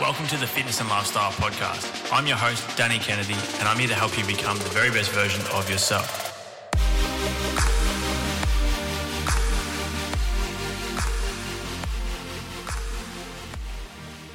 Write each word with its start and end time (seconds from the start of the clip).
Welcome 0.00 0.26
to 0.28 0.38
the 0.38 0.46
Fitness 0.46 0.80
and 0.80 0.88
Lifestyle 0.88 1.30
Podcast. 1.32 2.10
I'm 2.10 2.26
your 2.26 2.38
host, 2.38 2.74
Danny 2.74 2.98
Kennedy, 2.98 3.34
and 3.58 3.68
I'm 3.68 3.78
here 3.78 3.88
to 3.88 3.94
help 3.94 4.16
you 4.16 4.24
become 4.24 4.56
the 4.56 4.70
very 4.70 4.88
best 4.88 5.10
version 5.10 5.44
of 5.52 5.68
yourself. 5.68 6.26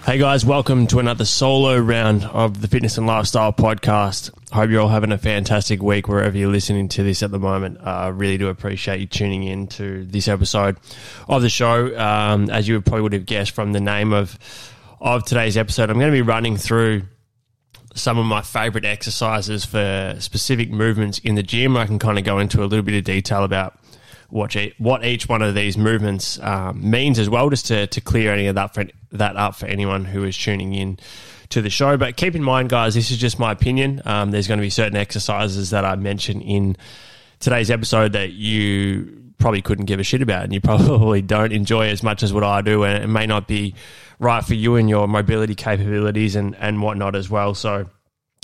Hey 0.06 0.20
guys, 0.20 0.46
welcome 0.46 0.86
to 0.86 1.00
another 1.00 1.26
solo 1.26 1.80
round 1.80 2.26
of 2.26 2.62
the 2.62 2.68
Fitness 2.68 3.00
and 3.00 3.08
Lifestyle 3.08 3.52
Podcast. 3.52 4.30
Hope 4.52 4.70
you're 4.70 4.82
all 4.82 4.90
having 4.90 5.12
a 5.12 5.18
fantastic 5.18 5.82
week 5.82 6.08
wherever 6.08 6.38
you're 6.38 6.52
listening 6.52 6.90
to 6.90 7.02
this 7.02 7.24
at 7.24 7.32
the 7.32 7.40
moment. 7.40 7.80
I 7.82 8.06
uh, 8.06 8.12
really 8.12 8.38
do 8.38 8.50
appreciate 8.50 9.00
you 9.00 9.08
tuning 9.08 9.42
in 9.42 9.66
to 9.70 10.06
this 10.06 10.28
episode 10.28 10.78
of 11.28 11.42
the 11.42 11.50
show. 11.50 11.98
Um, 11.98 12.52
as 12.52 12.68
you 12.68 12.80
probably 12.82 13.02
would 13.02 13.14
have 13.14 13.26
guessed 13.26 13.50
from 13.50 13.74
the 13.74 13.82
name 13.82 14.14
of 14.14 14.38
of 15.00 15.24
today's 15.26 15.58
episode, 15.58 15.90
I'm 15.90 15.98
going 15.98 16.12
to 16.12 16.16
be 16.16 16.22
running 16.22 16.58
through 16.58 17.04
some 17.94 18.18
of 18.18 18.26
my 18.26 18.42
favorite 18.42 18.86
exercises 18.86 19.64
for 19.66 20.16
specific 20.20 20.70
movements 20.70 21.20
in 21.20 21.36
the 21.36 21.44
gym. 21.44 21.78
I 21.78 21.86
can 21.86 22.00
kind 22.00 22.18
of 22.18 22.26
go 22.26 22.40
into 22.40 22.64
a 22.64 22.66
little 22.66 22.84
bit 22.84 22.96
of 22.96 23.04
detail 23.04 23.44
about 23.44 23.80
what 24.30 24.56
each, 24.56 24.76
what 24.80 25.06
each 25.06 25.30
one 25.30 25.42
of 25.42 25.56
these 25.56 25.78
movements 25.78 26.40
um, 26.42 26.90
means 26.90 27.20
as 27.20 27.30
well, 27.30 27.50
just 27.50 27.68
to, 27.68 27.88
to 27.88 28.02
clear 28.02 28.34
any 28.34 28.48
of 28.48 28.56
that 28.56 28.74
for, 28.74 28.86
that 29.12 29.38
up 29.38 29.56
for 29.56 29.66
anyone 29.68 30.04
who 30.04 30.24
is 30.24 30.38
tuning 30.38 30.74
in 30.74 31.00
to 31.50 31.62
the 31.62 31.70
show. 31.70 31.96
But 31.96 32.18
keep 32.18 32.36
in 32.36 32.44
mind, 32.44 32.70
guys, 32.70 32.96
this 32.96 33.12
is 33.12 33.18
just 33.18 33.40
my 33.40 33.52
opinion. 33.52 34.02
Um, 34.04 34.32
there's 34.32 34.48
going 34.48 34.60
to 34.60 34.66
be 34.66 34.70
certain 34.70 34.98
exercises 34.98 35.70
that 35.70 35.86
I 35.86 35.96
mention 35.96 36.42
in 36.42 36.76
today's 37.40 37.72
episode 37.72 38.14
that 38.14 38.32
you 38.32 39.25
probably 39.38 39.62
couldn't 39.62 39.86
give 39.86 40.00
a 40.00 40.04
shit 40.04 40.22
about 40.22 40.44
and 40.44 40.54
you 40.54 40.62
probably 40.62 41.22
don't 41.22 41.52
enjoy 41.52 41.88
as 41.88 42.04
much 42.04 42.24
as 42.24 42.34
what 42.34 42.44
I 42.44 42.62
do 42.62 42.84
and 42.84 43.04
it 43.04 43.08
may 43.08 43.26
not 43.26 43.48
be 43.48 43.76
right 44.20 44.44
for 44.44 44.54
you 44.54 44.76
and 44.76 44.90
your 44.90 45.08
mobility 45.08 45.56
capabilities 45.56 46.36
and, 46.36 46.56
and 46.56 46.82
whatnot 46.82 47.16
as 47.16 47.30
well. 47.30 47.54
So 47.54 47.90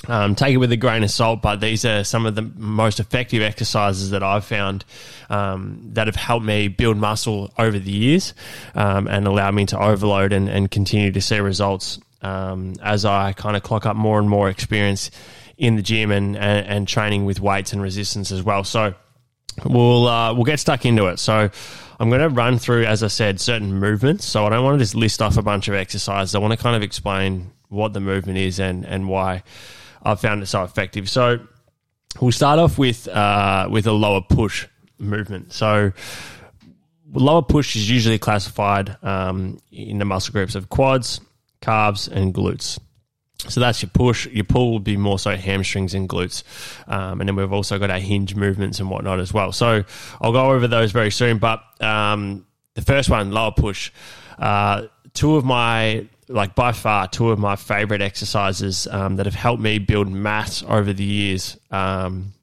um, 0.07 0.33
take 0.33 0.53
it 0.53 0.57
with 0.57 0.71
a 0.71 0.77
grain 0.77 1.03
of 1.03 1.11
salt, 1.11 1.41
but 1.41 1.57
these 1.57 1.85
are 1.85 2.03
some 2.03 2.25
of 2.25 2.33
the 2.35 2.41
most 2.41 2.99
effective 2.99 3.41
exercises 3.41 4.09
that 4.09 4.23
I've 4.23 4.43
found 4.43 4.83
um, 5.29 5.79
that 5.93 6.07
have 6.07 6.16
helped 6.16 6.45
me 6.45 6.67
build 6.67 6.97
muscle 6.97 7.53
over 7.57 7.77
the 7.77 7.91
years 7.91 8.33
um, 8.73 9.07
and 9.07 9.27
allow 9.27 9.51
me 9.51 9.66
to 9.67 9.79
overload 9.79 10.33
and, 10.33 10.49
and 10.49 10.71
continue 10.71 11.11
to 11.11 11.21
see 11.21 11.39
results 11.39 11.99
um, 12.23 12.73
as 12.81 13.05
I 13.05 13.33
kind 13.33 13.55
of 13.55 13.63
clock 13.63 13.85
up 13.85 13.95
more 13.95 14.19
and 14.19 14.29
more 14.29 14.49
experience 14.49 15.11
in 15.57 15.75
the 15.75 15.81
gym 15.83 16.09
and, 16.11 16.35
and, 16.35 16.67
and 16.67 16.88
training 16.88 17.25
with 17.25 17.39
weights 17.39 17.71
and 17.71 17.81
resistance 17.81 18.31
as 18.31 18.41
well. 18.41 18.63
So 18.63 18.95
we'll 19.66 20.07
uh, 20.07 20.33
we'll 20.33 20.44
get 20.44 20.59
stuck 20.59 20.85
into 20.85 21.07
it. 21.07 21.19
So 21.19 21.49
I'm 21.99 22.09
going 22.09 22.21
to 22.21 22.30
run 22.30 22.57
through, 22.57 22.85
as 22.85 23.03
I 23.03 23.07
said, 23.07 23.39
certain 23.39 23.73
movements. 23.73 24.25
So 24.25 24.45
I 24.45 24.49
don't 24.49 24.63
want 24.63 24.80
to 24.80 24.83
just 24.83 24.95
list 24.95 25.21
off 25.21 25.38
a 25.38 25.41
bunch 25.41 25.67
of 25.67 25.75
exercises. 25.75 26.33
I 26.35 26.39
want 26.39 26.52
to 26.52 26.57
kind 26.57 26.75
of 26.75 26.83
explain 26.83 27.52
what 27.69 27.94
the 27.94 27.99
movement 27.99 28.38
is 28.38 28.59
and 28.59 28.85
and 28.85 29.07
why 29.07 29.44
I've 30.03 30.19
found 30.19 30.41
it 30.44 30.47
so 30.47 30.63
effective. 30.63 31.09
So 31.09 31.39
we'll 32.19 32.31
start 32.31 32.59
off 32.59 32.77
with 32.77 33.07
uh, 33.07 33.67
with 33.69 33.88
a 33.88 33.91
lower 33.91 34.22
push 34.22 34.67
movement. 34.97 35.53
So 35.53 35.91
lower 37.13 37.41
push 37.41 37.75
is 37.75 37.89
usually 37.89 38.19
classified 38.19 38.97
um, 39.03 39.59
in 39.72 39.97
the 39.99 40.05
muscle 40.05 40.31
groups 40.31 40.55
of 40.55 40.69
quads, 40.69 41.22
calves, 41.61 42.07
and 42.07 42.33
glutes. 42.33 42.79
So 43.50 43.59
that's 43.59 43.81
your 43.81 43.89
push. 43.89 44.28
Your 44.28 44.44
pull 44.44 44.73
would 44.73 44.84
be 44.84 44.97
more 44.97 45.20
so 45.20 45.36
hamstrings 45.36 45.94
and 45.94 46.08
glutes. 46.08 46.44
Um, 46.88 47.22
and 47.22 47.28
then 47.28 47.36
we've 47.36 47.52
also 47.52 47.80
got 47.80 47.89
our 47.89 48.00
hinge 48.00 48.36
movements 48.36 48.80
and 48.80 48.89
whatnot 48.89 49.20
as 49.20 49.34
well. 49.34 49.52
So 49.52 49.84
I'll 50.22 50.31
go 50.31 50.52
over 50.52 50.67
those 50.67 50.92
very 50.92 51.11
soon. 51.11 51.38
But 51.38 51.64
um, 51.81 52.45
the 52.75 52.81
first 52.81 53.09
one, 53.09 53.31
lower 53.31 53.52
push. 53.52 53.92
Uh, 54.38 54.88
two 55.14 55.36
of 55.36 55.45
my, 55.45 56.08
like 56.28 56.56
by 56.56 56.72
far, 56.72 57.08
two 57.08 57.31
of 57.31 57.39
my 57.39 57.56
favorite 57.56 58.01
exercises 58.01 58.88
um, 58.88 59.18
that 59.18 59.25
have 59.25 59.35
helped 59.35 59.62
me 59.62 59.80
build 59.80 60.09
mass 60.09 60.63
over 60.68 60.94
the 60.94 61.03
years. 61.03 61.57
Um, 61.72 62.34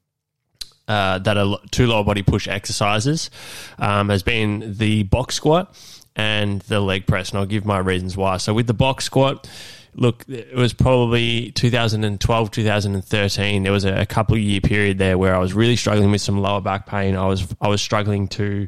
uh, 0.87 1.19
that 1.19 1.37
are 1.37 1.59
two 1.69 1.85
lower 1.85 2.03
body 2.03 2.23
push 2.23 2.47
exercises 2.47 3.29
um, 3.77 4.09
has 4.09 4.23
been 4.23 4.73
the 4.75 5.03
box 5.03 5.35
squat 5.35 5.77
and 6.15 6.61
the 6.61 6.79
leg 6.79 7.05
press. 7.05 7.29
And 7.29 7.37
I'll 7.37 7.45
give 7.45 7.63
my 7.63 7.77
reasons 7.77 8.17
why. 8.17 8.37
So 8.37 8.55
with 8.55 8.65
the 8.65 8.73
box 8.73 9.05
squat, 9.05 9.47
look, 9.95 10.25
it 10.27 10.55
was 10.55 10.73
probably 10.73 11.51
2012, 11.51 12.51
2013. 12.51 13.63
There 13.63 13.71
was 13.71 13.85
a, 13.85 14.01
a 14.01 14.05
couple 14.05 14.37
year 14.37 14.61
period 14.61 14.97
there 14.97 15.17
where 15.17 15.35
I 15.35 15.39
was 15.39 15.53
really 15.53 15.75
struggling 15.75 16.11
with 16.11 16.21
some 16.21 16.39
lower 16.39 16.61
back 16.61 16.85
pain. 16.85 17.15
I 17.15 17.25
was 17.27 17.47
I 17.61 17.67
was 17.67 17.81
struggling 17.81 18.27
to 18.29 18.67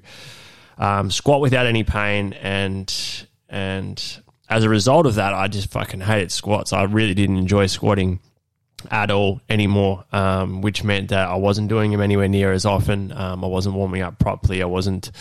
um, 0.77 1.11
squat 1.11 1.41
without 1.41 1.65
any 1.65 1.83
pain, 1.83 2.33
and 2.33 2.93
and 3.49 4.21
as 4.49 4.63
a 4.63 4.69
result 4.69 5.05
of 5.05 5.15
that, 5.15 5.33
I 5.33 5.47
just 5.47 5.71
fucking 5.71 6.01
hated 6.01 6.31
squats. 6.31 6.73
I 6.73 6.83
really 6.83 7.13
didn't 7.13 7.37
enjoy 7.37 7.67
squatting 7.67 8.19
at 8.89 9.11
all 9.11 9.41
anymore, 9.47 10.05
um, 10.11 10.61
which 10.61 10.83
meant 10.83 11.09
that 11.09 11.29
I 11.29 11.35
wasn't 11.35 11.69
doing 11.69 11.91
them 11.91 12.01
anywhere 12.01 12.27
near 12.27 12.51
as 12.51 12.65
often. 12.65 13.11
Um, 13.11 13.43
I 13.43 13.47
wasn't 13.47 13.75
warming 13.75 14.01
up 14.01 14.17
properly. 14.17 14.61
I 14.61 14.65
wasn't 14.65 15.11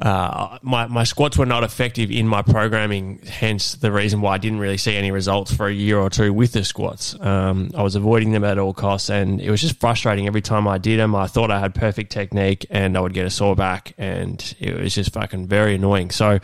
uh, 0.00 0.58
my, 0.62 0.86
my 0.86 1.02
squats 1.02 1.36
were 1.36 1.46
not 1.46 1.64
effective 1.64 2.10
in 2.10 2.28
my 2.28 2.40
programming, 2.42 3.18
hence 3.26 3.74
the 3.74 3.90
reason 3.90 4.20
why 4.20 4.34
I 4.34 4.38
didn't 4.38 4.60
really 4.60 4.76
see 4.76 4.94
any 4.94 5.10
results 5.10 5.52
for 5.52 5.66
a 5.66 5.72
year 5.72 5.98
or 5.98 6.08
two 6.08 6.32
with 6.32 6.52
the 6.52 6.62
squats. 6.64 7.18
Um, 7.20 7.70
I 7.74 7.82
was 7.82 7.96
avoiding 7.96 8.30
them 8.30 8.44
at 8.44 8.58
all 8.58 8.72
costs, 8.72 9.10
and 9.10 9.40
it 9.40 9.50
was 9.50 9.60
just 9.60 9.80
frustrating 9.80 10.28
every 10.28 10.42
time 10.42 10.68
I 10.68 10.78
did 10.78 11.00
them. 11.00 11.16
I 11.16 11.26
thought 11.26 11.50
I 11.50 11.58
had 11.58 11.74
perfect 11.74 12.12
technique, 12.12 12.64
and 12.70 12.96
I 12.96 13.00
would 13.00 13.12
get 13.12 13.26
a 13.26 13.30
sore 13.30 13.56
back, 13.56 13.92
and 13.98 14.54
it 14.60 14.78
was 14.78 14.94
just 14.94 15.12
fucking 15.12 15.48
very 15.48 15.74
annoying. 15.74 16.10
So 16.10 16.38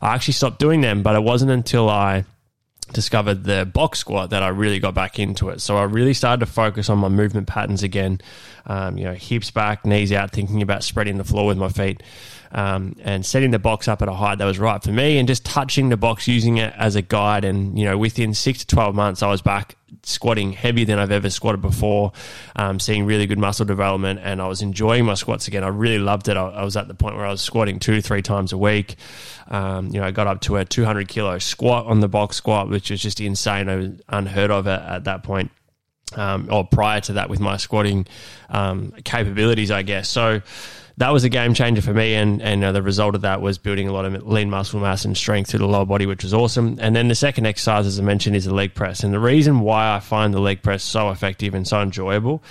I 0.00 0.14
actually 0.14 0.34
stopped 0.34 0.60
doing 0.60 0.80
them, 0.80 1.02
but 1.02 1.16
it 1.16 1.22
wasn't 1.24 1.50
until 1.50 1.90
I 1.90 2.24
discovered 2.92 3.44
the 3.44 3.64
box 3.64 3.98
squat 3.98 4.30
that 4.30 4.42
I 4.42 4.48
really 4.48 4.78
got 4.78 4.94
back 4.94 5.18
into 5.18 5.48
it. 5.48 5.60
So 5.60 5.76
I 5.76 5.84
really 5.84 6.14
started 6.14 6.40
to 6.40 6.50
focus 6.50 6.88
on 6.88 6.98
my 6.98 7.08
movement 7.08 7.46
patterns 7.46 7.82
again. 7.82 8.20
Um, 8.66 8.98
you 8.98 9.04
know, 9.04 9.14
hips 9.14 9.50
back, 9.50 9.86
knees 9.86 10.12
out, 10.12 10.30
thinking 10.32 10.62
about 10.62 10.84
spreading 10.84 11.16
the 11.16 11.24
floor 11.24 11.46
with 11.46 11.58
my 11.58 11.70
feet 11.70 12.02
um, 12.52 12.96
and 13.02 13.24
setting 13.24 13.50
the 13.50 13.58
box 13.58 13.88
up 13.88 14.02
at 14.02 14.08
a 14.08 14.12
height 14.12 14.38
that 14.38 14.44
was 14.44 14.58
right 14.58 14.82
for 14.82 14.92
me 14.92 15.18
and 15.18 15.28
just 15.28 15.44
touching 15.44 15.88
the 15.88 15.96
box, 15.96 16.26
using 16.28 16.58
it 16.58 16.74
as 16.76 16.96
a 16.96 17.02
guide. 17.02 17.44
And, 17.44 17.78
you 17.78 17.84
know, 17.84 17.96
within 17.96 18.34
six 18.34 18.60
to 18.60 18.66
12 18.66 18.94
months, 18.94 19.22
I 19.22 19.28
was 19.28 19.42
back 19.42 19.76
squatting 20.02 20.52
heavier 20.52 20.84
than 20.84 20.98
I've 20.98 21.10
ever 21.10 21.30
squatted 21.30 21.60
before, 21.60 22.12
um, 22.56 22.80
seeing 22.80 23.04
really 23.04 23.26
good 23.26 23.38
muscle 23.38 23.64
development, 23.64 24.20
and 24.22 24.40
I 24.40 24.48
was 24.48 24.62
enjoying 24.62 25.04
my 25.04 25.14
squats 25.14 25.48
again. 25.48 25.64
I 25.64 25.68
really 25.68 25.98
loved 25.98 26.28
it. 26.28 26.36
I, 26.36 26.48
I 26.48 26.64
was 26.64 26.76
at 26.76 26.88
the 26.88 26.94
point 26.94 27.16
where 27.16 27.26
I 27.26 27.30
was 27.30 27.40
squatting 27.40 27.78
two, 27.78 28.00
three 28.00 28.22
times 28.22 28.52
a 28.52 28.58
week. 28.58 28.96
Um, 29.48 29.88
you 29.88 30.00
know, 30.00 30.06
I 30.06 30.10
got 30.10 30.26
up 30.26 30.40
to 30.42 30.56
a 30.56 30.64
200 30.64 31.08
kilo 31.08 31.38
squat 31.38 31.86
on 31.86 32.00
the 32.00 32.08
box 32.08 32.36
squat, 32.36 32.68
which 32.68 32.90
was 32.90 33.02
just 33.02 33.20
insane. 33.20 33.68
I 33.68 33.76
was 33.76 33.88
unheard 34.08 34.50
of 34.50 34.66
at, 34.66 34.82
at 34.82 35.04
that 35.04 35.22
point. 35.22 35.50
Um, 36.16 36.48
or 36.50 36.66
prior 36.66 37.00
to 37.02 37.12
that, 37.14 37.30
with 37.30 37.38
my 37.38 37.56
squatting 37.56 38.04
um, 38.48 38.92
capabilities, 39.04 39.70
I 39.70 39.82
guess. 39.82 40.08
So, 40.08 40.42
that 40.96 41.10
was 41.12 41.24
a 41.24 41.28
game 41.28 41.54
changer 41.54 41.82
for 41.82 41.94
me. 41.94 42.14
And, 42.14 42.42
and 42.42 42.62
uh, 42.64 42.72
the 42.72 42.82
result 42.82 43.14
of 43.14 43.22
that 43.22 43.40
was 43.40 43.58
building 43.58 43.88
a 43.88 43.92
lot 43.92 44.04
of 44.04 44.26
lean 44.26 44.50
muscle 44.50 44.80
mass 44.80 45.04
and 45.04 45.16
strength 45.16 45.50
through 45.50 45.60
the 45.60 45.66
lower 45.66 45.86
body, 45.86 46.06
which 46.06 46.22
was 46.22 46.34
awesome. 46.34 46.78
And 46.80 46.94
then 46.94 47.08
the 47.08 47.14
second 47.14 47.46
exercise, 47.46 47.86
as 47.86 47.98
I 47.98 48.02
mentioned, 48.02 48.36
is 48.36 48.44
the 48.44 48.54
leg 48.54 48.74
press. 48.74 49.02
And 49.02 49.12
the 49.12 49.20
reason 49.20 49.60
why 49.60 49.94
I 49.94 50.00
find 50.00 50.34
the 50.34 50.40
leg 50.40 50.62
press 50.62 50.82
so 50.82 51.10
effective 51.10 51.54
and 51.54 51.66
so 51.66 51.80
enjoyable 51.80 52.42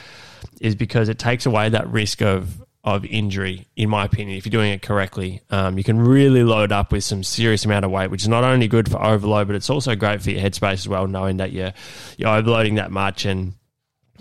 is 0.62 0.76
because 0.76 1.10
it 1.10 1.20
takes 1.20 1.46
away 1.46 1.70
that 1.70 1.88
risk 1.88 2.22
of 2.22 2.64
of 2.82 3.04
injury, 3.06 3.68
in 3.76 3.90
my 3.90 4.06
opinion, 4.06 4.38
if 4.38 4.46
you're 4.46 4.52
doing 4.52 4.72
it 4.72 4.82
correctly. 4.82 5.42
Um, 5.50 5.78
you 5.78 5.84
can 5.84 6.00
really 6.00 6.44
load 6.44 6.72
up 6.72 6.94
with 6.94 7.04
some 7.04 7.24
serious 7.24 7.66
amount 7.66 7.84
of 7.84 7.92
weight, 7.92 8.10
which 8.10 8.22
is 8.22 8.30
not 8.30 8.46
only 8.46 8.70
good 8.70 8.90
for 8.90 9.04
overload, 9.04 9.48
but 9.48 9.56
it's 9.58 9.70
also 9.70 9.96
great 9.96 10.22
for 10.22 10.30
your 10.32 10.42
headspace 10.42 10.74
as 10.74 10.88
well, 10.88 11.06
knowing 11.06 11.38
that 11.38 11.52
you're 11.52 11.74
you're 12.18 12.30
overloading 12.30 12.76
that 12.76 12.90
much 12.90 13.26
and 13.26 13.54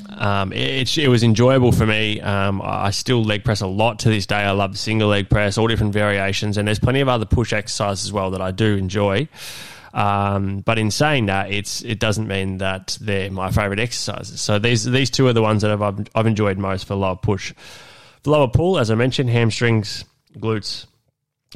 um, 0.08 0.52
it, 0.52 0.96
it, 0.96 1.08
was 1.08 1.22
enjoyable 1.22 1.72
for 1.72 1.86
me. 1.86 2.20
Um, 2.20 2.60
I 2.62 2.90
still 2.90 3.22
leg 3.22 3.44
press 3.44 3.60
a 3.60 3.66
lot 3.66 4.00
to 4.00 4.08
this 4.08 4.26
day. 4.26 4.36
I 4.36 4.52
love 4.52 4.78
single 4.78 5.08
leg 5.08 5.28
press, 5.28 5.58
all 5.58 5.68
different 5.68 5.92
variations, 5.92 6.56
and 6.56 6.66
there's 6.66 6.78
plenty 6.78 7.00
of 7.00 7.08
other 7.08 7.26
push 7.26 7.52
exercises 7.52 8.06
as 8.06 8.12
well 8.12 8.30
that 8.32 8.40
I 8.40 8.50
do 8.50 8.76
enjoy. 8.76 9.28
Um, 9.94 10.60
but 10.60 10.78
in 10.78 10.90
saying 10.90 11.26
that, 11.26 11.50
it's 11.50 11.82
it 11.82 11.98
doesn't 11.98 12.28
mean 12.28 12.58
that 12.58 12.98
they're 13.00 13.30
my 13.30 13.50
favorite 13.50 13.80
exercises. 13.80 14.40
So 14.40 14.58
these 14.58 14.84
these 14.84 15.10
two 15.10 15.26
are 15.26 15.32
the 15.32 15.42
ones 15.42 15.62
that 15.62 15.70
I've 15.70 16.08
I've 16.14 16.26
enjoyed 16.26 16.58
most 16.58 16.86
for 16.86 16.94
lower 16.94 17.16
push. 17.16 17.52
For 18.22 18.30
lower 18.30 18.48
pull, 18.48 18.78
as 18.78 18.90
I 18.90 18.94
mentioned, 18.94 19.30
hamstrings, 19.30 20.04
glutes, 20.36 20.86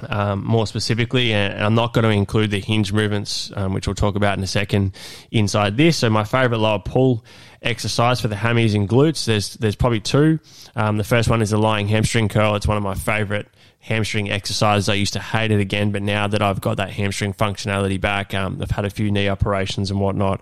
um, 0.08 0.44
more 0.44 0.66
specifically, 0.66 1.32
and 1.32 1.62
I'm 1.62 1.74
not 1.74 1.92
going 1.92 2.04
to 2.04 2.10
include 2.10 2.50
the 2.50 2.60
hinge 2.60 2.92
movements, 2.92 3.52
um, 3.56 3.74
which 3.74 3.86
we'll 3.86 3.94
talk 3.94 4.16
about 4.16 4.38
in 4.38 4.44
a 4.44 4.46
second, 4.48 4.94
inside 5.30 5.76
this. 5.76 5.98
So 5.98 6.10
my 6.10 6.24
favorite 6.24 6.58
lower 6.58 6.78
pull 6.78 7.24
exercise 7.60 8.20
for 8.20 8.28
the 8.28 8.36
hammies 8.36 8.74
and 8.74 8.88
glutes. 8.88 9.24
There's 9.24 9.54
there's 9.54 9.76
probably 9.76 10.00
two. 10.00 10.40
Um, 10.74 10.96
the 10.96 11.04
first 11.04 11.28
one 11.28 11.42
is 11.42 11.50
the 11.50 11.58
lying 11.58 11.88
hamstring 11.88 12.28
curl. 12.28 12.54
It's 12.56 12.66
one 12.66 12.76
of 12.76 12.82
my 12.82 12.94
favorite 12.94 13.48
hamstring 13.82 14.30
exercises. 14.30 14.88
I 14.88 14.94
used 14.94 15.12
to 15.12 15.20
hate 15.20 15.50
it 15.50 15.60
again, 15.60 15.90
but 15.92 16.02
now 16.02 16.26
that 16.28 16.40
I've 16.40 16.60
got 16.60 16.76
that 16.78 16.90
hamstring 16.90 17.34
functionality 17.34 18.00
back, 18.00 18.32
um, 18.32 18.58
I've 18.62 18.70
had 18.70 18.84
a 18.84 18.90
few 18.90 19.10
knee 19.10 19.28
operations 19.28 19.90
and 19.90 20.00
whatnot. 20.00 20.40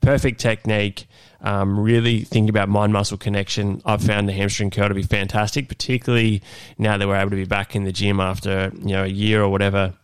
Perfect 0.00 0.38
technique. 0.38 1.06
Um, 1.40 1.80
really 1.80 2.20
think 2.20 2.50
about 2.50 2.68
mind 2.68 2.92
muscle 2.92 3.16
connection. 3.16 3.80
I've 3.84 4.02
found 4.02 4.28
the 4.28 4.32
hamstring 4.32 4.70
curl 4.70 4.88
to 4.88 4.94
be 4.94 5.02
fantastic, 5.02 5.68
particularly 5.68 6.42
now 6.78 6.96
that 6.98 7.08
we're 7.08 7.16
able 7.16 7.30
to 7.30 7.36
be 7.36 7.46
back 7.46 7.74
in 7.74 7.84
the 7.84 7.92
gym 7.92 8.20
after 8.20 8.70
you 8.74 8.92
know 8.92 9.04
a 9.04 9.08
year 9.08 9.42
or 9.42 9.48
whatever 9.48 9.94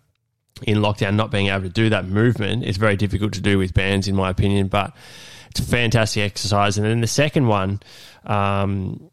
in 0.62 0.78
lockdown 0.78 1.14
not 1.14 1.30
being 1.30 1.46
able 1.46 1.62
to 1.62 1.68
do 1.68 1.88
that 1.90 2.06
movement 2.06 2.64
is 2.64 2.76
very 2.76 2.96
difficult 2.96 3.32
to 3.34 3.40
do 3.40 3.58
with 3.58 3.72
bands, 3.72 4.08
in 4.08 4.14
my 4.14 4.30
opinion. 4.30 4.68
But 4.68 4.94
it's 5.50 5.60
a 5.60 5.64
fantastic 5.64 6.22
exercise. 6.22 6.78
And 6.78 6.86
then 6.86 7.00
the 7.00 7.06
second 7.06 7.46
one 7.46 7.80
um, 8.24 9.10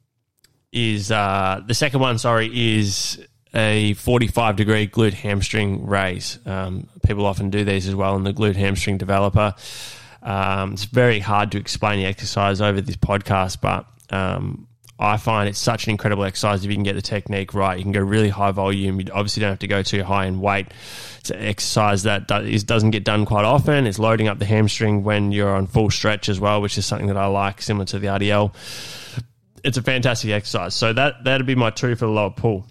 is 0.71 1.11
uh, 1.11 1.61
the 1.65 1.73
second 1.73 1.99
one. 1.99 2.17
Sorry, 2.17 2.77
is 2.77 3.25
a 3.57 3.93
45 3.95 4.55
degree 4.55 4.87
glute 4.87 5.13
hamstring 5.13 5.87
raise. 5.87 6.37
Um, 6.45 6.87
people 7.03 7.25
often 7.25 7.49
do 7.49 7.65
these 7.65 7.87
as 7.87 7.95
well 7.95 8.15
in 8.15 8.23
the 8.23 8.33
glute 8.33 8.55
hamstring 8.55 8.97
developer. 8.97 9.55
Um, 10.21 10.73
it's 10.73 10.85
very 10.85 11.19
hard 11.19 11.51
to 11.53 11.57
explain 11.57 11.99
the 11.99 12.05
exercise 12.05 12.61
over 12.61 12.81
this 12.81 12.97
podcast, 12.97 13.59
but 13.59 13.87
um, 14.15 14.67
I 14.99 15.17
find 15.17 15.49
it's 15.49 15.57
such 15.57 15.85
an 15.87 15.91
incredible 15.91 16.23
exercise 16.23 16.63
if 16.63 16.69
you 16.69 16.75
can 16.75 16.83
get 16.83 16.93
the 16.93 17.01
technique 17.01 17.55
right. 17.55 17.77
You 17.77 17.83
can 17.83 17.93
go 17.93 18.01
really 18.01 18.29
high 18.29 18.51
volume. 18.51 18.99
You 18.99 19.07
obviously 19.11 19.41
don't 19.41 19.51
have 19.51 19.59
to 19.59 19.67
go 19.67 19.81
too 19.81 20.03
high 20.03 20.27
in 20.27 20.39
weight. 20.39 20.67
It's 21.19 21.31
an 21.31 21.41
exercise 21.41 22.03
that 22.03 22.27
doesn't 22.27 22.91
get 22.91 23.03
done 23.03 23.25
quite 23.25 23.45
often. 23.45 23.87
It's 23.87 23.97
loading 23.97 24.27
up 24.27 24.37
the 24.37 24.45
hamstring 24.45 25.03
when 25.03 25.31
you're 25.31 25.55
on 25.55 25.65
full 25.65 25.89
stretch 25.89 26.29
as 26.29 26.39
well, 26.39 26.61
which 26.61 26.77
is 26.77 26.85
something 26.85 27.07
that 27.07 27.17
I 27.17 27.25
like, 27.25 27.63
similar 27.63 27.85
to 27.85 27.97
the 27.97 28.07
RDL. 28.07 28.53
It's 29.63 29.77
a 29.77 29.81
fantastic 29.81 30.29
exercise. 30.29 30.75
So 30.75 30.93
that 30.93 31.23
that'd 31.23 31.47
be 31.47 31.55
my 31.55 31.71
two 31.71 31.95
for 31.95 32.05
the 32.05 32.11
lower 32.11 32.29
pull. 32.29 32.67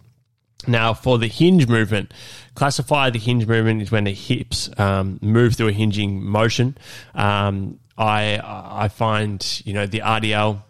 Now, 0.67 0.95
for 0.95 1.19
the 1.19 1.29
hinge 1.29 1.69
movement, 1.69 2.13
classify 2.55 3.11
the 3.11 3.19
hinge 3.19 3.47
movement 3.47 3.83
is 3.83 3.91
when 3.91 4.05
the 4.05 4.15
hips 4.15 4.69
um, 4.79 5.19
move 5.23 5.55
through 5.55 5.69
a 5.69 5.73
hinging 5.73 6.25
motion. 6.25 6.77
Um, 7.15 7.79
I 7.99 8.41
I 8.43 8.89
find 8.89 9.63
you 9.65 9.73
know 9.73 9.87
the 9.87 10.01
RDL 10.01 10.63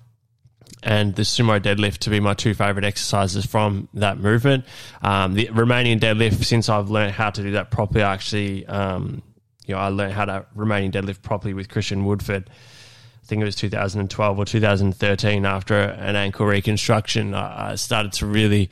and 0.82 1.14
the 1.16 1.22
sumo 1.22 1.60
deadlift 1.60 1.98
to 1.98 2.10
be 2.10 2.20
my 2.20 2.34
two 2.34 2.54
favorite 2.54 2.84
exercises 2.84 3.44
from 3.44 3.88
that 3.94 4.18
movement. 4.18 4.64
Um, 5.02 5.34
the 5.34 5.46
Romanian 5.46 5.98
deadlift, 5.98 6.44
since 6.44 6.68
I've 6.68 6.90
learned 6.90 7.12
how 7.12 7.30
to 7.30 7.42
do 7.42 7.52
that 7.52 7.70
properly, 7.70 8.04
I 8.04 8.14
actually, 8.14 8.66
um, 8.66 9.22
you 9.66 9.74
know, 9.74 9.80
I 9.80 9.88
learned 9.88 10.12
how 10.12 10.26
to 10.26 10.46
Romanian 10.56 10.92
deadlift 10.92 11.22
properly 11.22 11.54
with 11.54 11.68
Christian 11.68 12.04
Woodford. 12.04 12.48
I 12.48 13.26
think 13.26 13.42
it 13.42 13.44
was 13.44 13.56
2012 13.56 14.38
or 14.38 14.44
2013 14.44 15.44
after 15.44 15.74
an 15.76 16.14
ankle 16.14 16.46
reconstruction. 16.46 17.34
I 17.34 17.74
started 17.74 18.12
to 18.14 18.26
really 18.26 18.70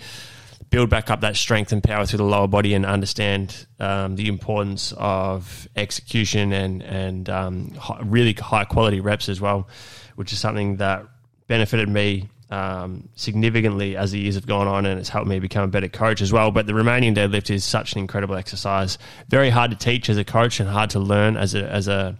build 0.70 0.90
back 0.90 1.10
up 1.10 1.20
that 1.20 1.36
strength 1.36 1.72
and 1.72 1.82
power 1.82 2.06
through 2.06 2.18
the 2.18 2.24
lower 2.24 2.48
body 2.48 2.74
and 2.74 2.84
understand 2.84 3.66
um, 3.80 4.16
the 4.16 4.28
importance 4.28 4.92
of 4.96 5.68
execution 5.76 6.52
and 6.52 6.82
and 6.82 7.28
um, 7.28 7.72
really 8.02 8.32
high 8.32 8.64
quality 8.64 9.00
reps 9.00 9.28
as 9.28 9.40
well, 9.40 9.68
which 10.16 10.32
is 10.32 10.38
something 10.38 10.76
that 10.76 11.04
benefited 11.46 11.88
me 11.88 12.28
um, 12.50 13.08
significantly 13.14 13.96
as 13.96 14.12
the 14.12 14.18
years 14.18 14.34
have 14.34 14.46
gone 14.46 14.68
on, 14.68 14.86
and 14.86 15.00
it's 15.00 15.08
helped 15.08 15.28
me 15.28 15.38
become 15.38 15.64
a 15.64 15.68
better 15.68 15.88
coach 15.88 16.20
as 16.20 16.32
well. 16.32 16.50
But 16.50 16.66
the 16.66 16.72
Romanian 16.72 17.14
deadlift 17.14 17.50
is 17.50 17.64
such 17.64 17.94
an 17.94 17.98
incredible 17.98 18.36
exercise, 18.36 18.98
very 19.28 19.50
hard 19.50 19.70
to 19.70 19.76
teach 19.76 20.08
as 20.08 20.16
a 20.16 20.24
coach 20.24 20.60
and 20.60 20.68
hard 20.68 20.90
to 20.90 20.98
learn 20.98 21.36
as 21.36 21.54
a 21.54 21.68
as 21.68 21.88
a 21.88 22.18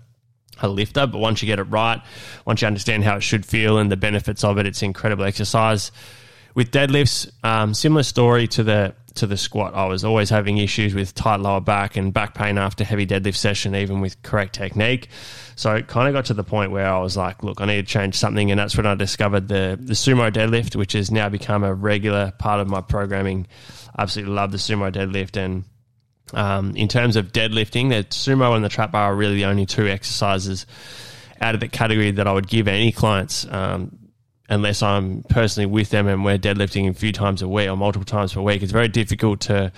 a 0.60 0.68
lifter, 0.68 1.06
but 1.06 1.18
once 1.18 1.42
you 1.42 1.46
get 1.46 1.58
it 1.58 1.64
right, 1.64 2.00
once 2.44 2.62
you 2.62 2.66
understand 2.66 3.04
how 3.04 3.16
it 3.16 3.22
should 3.22 3.44
feel 3.44 3.78
and 3.78 3.90
the 3.90 3.96
benefits 3.96 4.44
of 4.44 4.58
it, 4.58 4.66
it's 4.66 4.82
incredible 4.82 5.24
exercise. 5.24 5.90
With 6.54 6.70
deadlifts, 6.70 7.30
um, 7.44 7.74
similar 7.74 8.04
story 8.04 8.46
to 8.48 8.62
the 8.62 8.94
to 9.14 9.26
the 9.26 9.36
squat. 9.36 9.74
I 9.74 9.86
was 9.86 10.04
always 10.04 10.28
having 10.30 10.58
issues 10.58 10.94
with 10.94 11.14
tight 11.14 11.40
lower 11.40 11.60
back 11.60 11.96
and 11.96 12.12
back 12.12 12.34
pain 12.34 12.58
after 12.58 12.84
heavy 12.84 13.06
deadlift 13.06 13.36
session, 13.36 13.74
even 13.74 14.00
with 14.00 14.20
correct 14.22 14.54
technique. 14.54 15.08
So 15.56 15.72
it 15.74 15.86
kind 15.86 16.08
of 16.08 16.14
got 16.14 16.26
to 16.26 16.34
the 16.34 16.42
point 16.42 16.72
where 16.72 16.86
I 16.86 16.98
was 16.98 17.16
like, 17.16 17.42
look, 17.42 17.60
I 17.60 17.66
need 17.66 17.76
to 17.76 17.92
change 17.92 18.16
something. 18.16 18.50
And 18.50 18.58
that's 18.58 18.76
when 18.76 18.86
I 18.86 18.94
discovered 18.94 19.48
the, 19.48 19.78
the 19.80 19.92
sumo 19.92 20.32
deadlift, 20.32 20.74
which 20.74 20.94
has 20.94 21.10
now 21.10 21.28
become 21.28 21.62
a 21.62 21.72
regular 21.72 22.32
part 22.38 22.60
of 22.60 22.68
my 22.68 22.80
programming. 22.80 23.46
Absolutely 23.96 24.34
love 24.34 24.50
the 24.50 24.58
sumo 24.58 24.92
deadlift. 24.92 25.36
And 25.36 25.64
um, 26.32 26.74
in 26.74 26.88
terms 26.88 27.14
of 27.16 27.32
deadlifting, 27.32 27.90
the 27.90 28.04
sumo 28.04 28.56
and 28.56 28.64
the 28.64 28.68
trap 28.68 28.92
bar 28.92 29.12
are 29.12 29.14
really 29.14 29.36
the 29.36 29.44
only 29.44 29.66
two 29.66 29.86
exercises 29.86 30.66
out 31.40 31.54
of 31.54 31.60
the 31.60 31.68
category 31.68 32.10
that 32.10 32.26
I 32.26 32.32
would 32.32 32.48
give 32.48 32.66
any 32.66 32.90
clients. 32.90 33.46
Um, 33.48 33.96
unless 34.48 34.82
I'm 34.82 35.22
personally 35.28 35.66
with 35.66 35.90
them 35.90 36.06
and 36.06 36.24
we're 36.24 36.38
deadlifting 36.38 36.88
a 36.88 36.94
few 36.94 37.12
times 37.12 37.42
a 37.42 37.48
week 37.48 37.68
or 37.68 37.76
multiple 37.76 38.04
times 38.04 38.34
per 38.34 38.40
week. 38.40 38.62
It's 38.62 38.72
very 38.72 38.88
difficult 38.88 39.40
to 39.42 39.72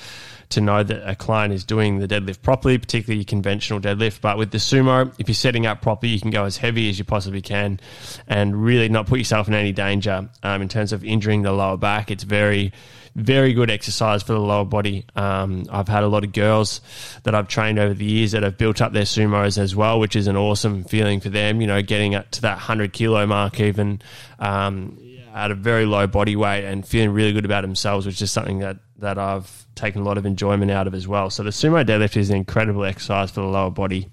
to 0.51 0.61
know 0.61 0.83
that 0.83 1.09
a 1.09 1.15
client 1.15 1.53
is 1.53 1.65
doing 1.65 1.99
the 1.99 2.09
deadlift 2.09 2.43
properly, 2.43 2.79
particularly 2.79 3.25
conventional 3.25 3.81
deadlift. 3.81 4.21
But 4.21 4.39
with 4.39 4.51
the 4.51 4.59
sumo, 4.59 5.13
if 5.19 5.29
you're 5.29 5.35
setting 5.35 5.67
up 5.67 5.83
properly, 5.83 6.13
you 6.13 6.21
can 6.21 6.31
go 6.31 6.45
as 6.45 6.57
heavy 6.57 6.89
as 6.89 6.99
you 6.99 7.05
possibly 7.05 7.43
can 7.43 7.81
and 8.27 8.63
really 8.63 8.89
not 8.89 9.07
put 9.07 9.19
yourself 9.19 9.49
in 9.49 9.55
any 9.55 9.73
danger 9.73 10.29
um, 10.43 10.63
in 10.63 10.69
terms 10.69 10.93
of 10.93 11.05
injuring 11.05 11.43
the 11.43 11.53
lower 11.53 11.77
back. 11.77 12.11
It's 12.11 12.25
very 12.25 12.73
very 13.17 13.55
good 13.55 13.71
exercise 13.71 14.23
for 14.23 14.35
the 14.35 14.39
lower 14.39 14.67
body. 14.67 15.07
Um, 15.17 15.65
I've 15.71 15.89
had 15.89 16.05
a 16.05 16.07
lot 16.07 16.23
of 16.23 16.33
girls 16.33 16.83
that 17.23 17.35
I've 17.35 17.49
trained 17.49 17.79
over 17.79 17.95
the 17.95 18.05
years 18.05 18.33
that 18.33 18.43
have 18.43 18.59
built 18.59 18.83
up 18.83 18.93
their 18.93 19.05
sumos 19.05 19.57
as 19.57 19.75
well, 19.75 19.99
which 19.99 20.15
is 20.17 20.27
an 20.27 20.37
awesome 20.37 20.85
feeling 20.85 21.21
for 21.21 21.31
them. 21.31 21.63
You 21.63 21.67
know, 21.67 21.81
getting 21.81 22.15
up 22.15 22.31
to 22.33 22.43
that 22.43 22.59
hundred 22.59 22.93
kilo 22.93 23.27
mark 23.27 23.59
even 23.59 24.03
um, 24.39 24.99
at 25.35 25.51
a 25.51 25.55
very 25.55 25.87
low 25.87 26.07
body 26.07 26.37
weight 26.37 26.65
and 26.65 26.87
feeling 26.87 27.11
really 27.11 27.33
good 27.33 27.47
about 27.47 27.63
themselves, 27.63 28.05
which 28.05 28.21
is 28.21 28.31
something 28.31 28.59
that 28.59 28.77
that 28.99 29.19
I've 29.19 29.67
taken 29.75 30.03
a 30.03 30.05
lot 30.05 30.19
of 30.19 30.27
enjoyment 30.27 30.71
out 30.71 30.87
of 30.87 30.95
as 30.95 31.07
well. 31.07 31.31
So 31.31 31.43
the 31.43 31.51
sumo 31.51 31.85
deadlift 31.85 32.17
is 32.17 32.31
an 32.31 32.37
incredible 32.37 32.85
exercise 32.85 33.31
for 33.31 33.41
the 33.41 33.47
lower 33.47 33.71
body 33.71 34.11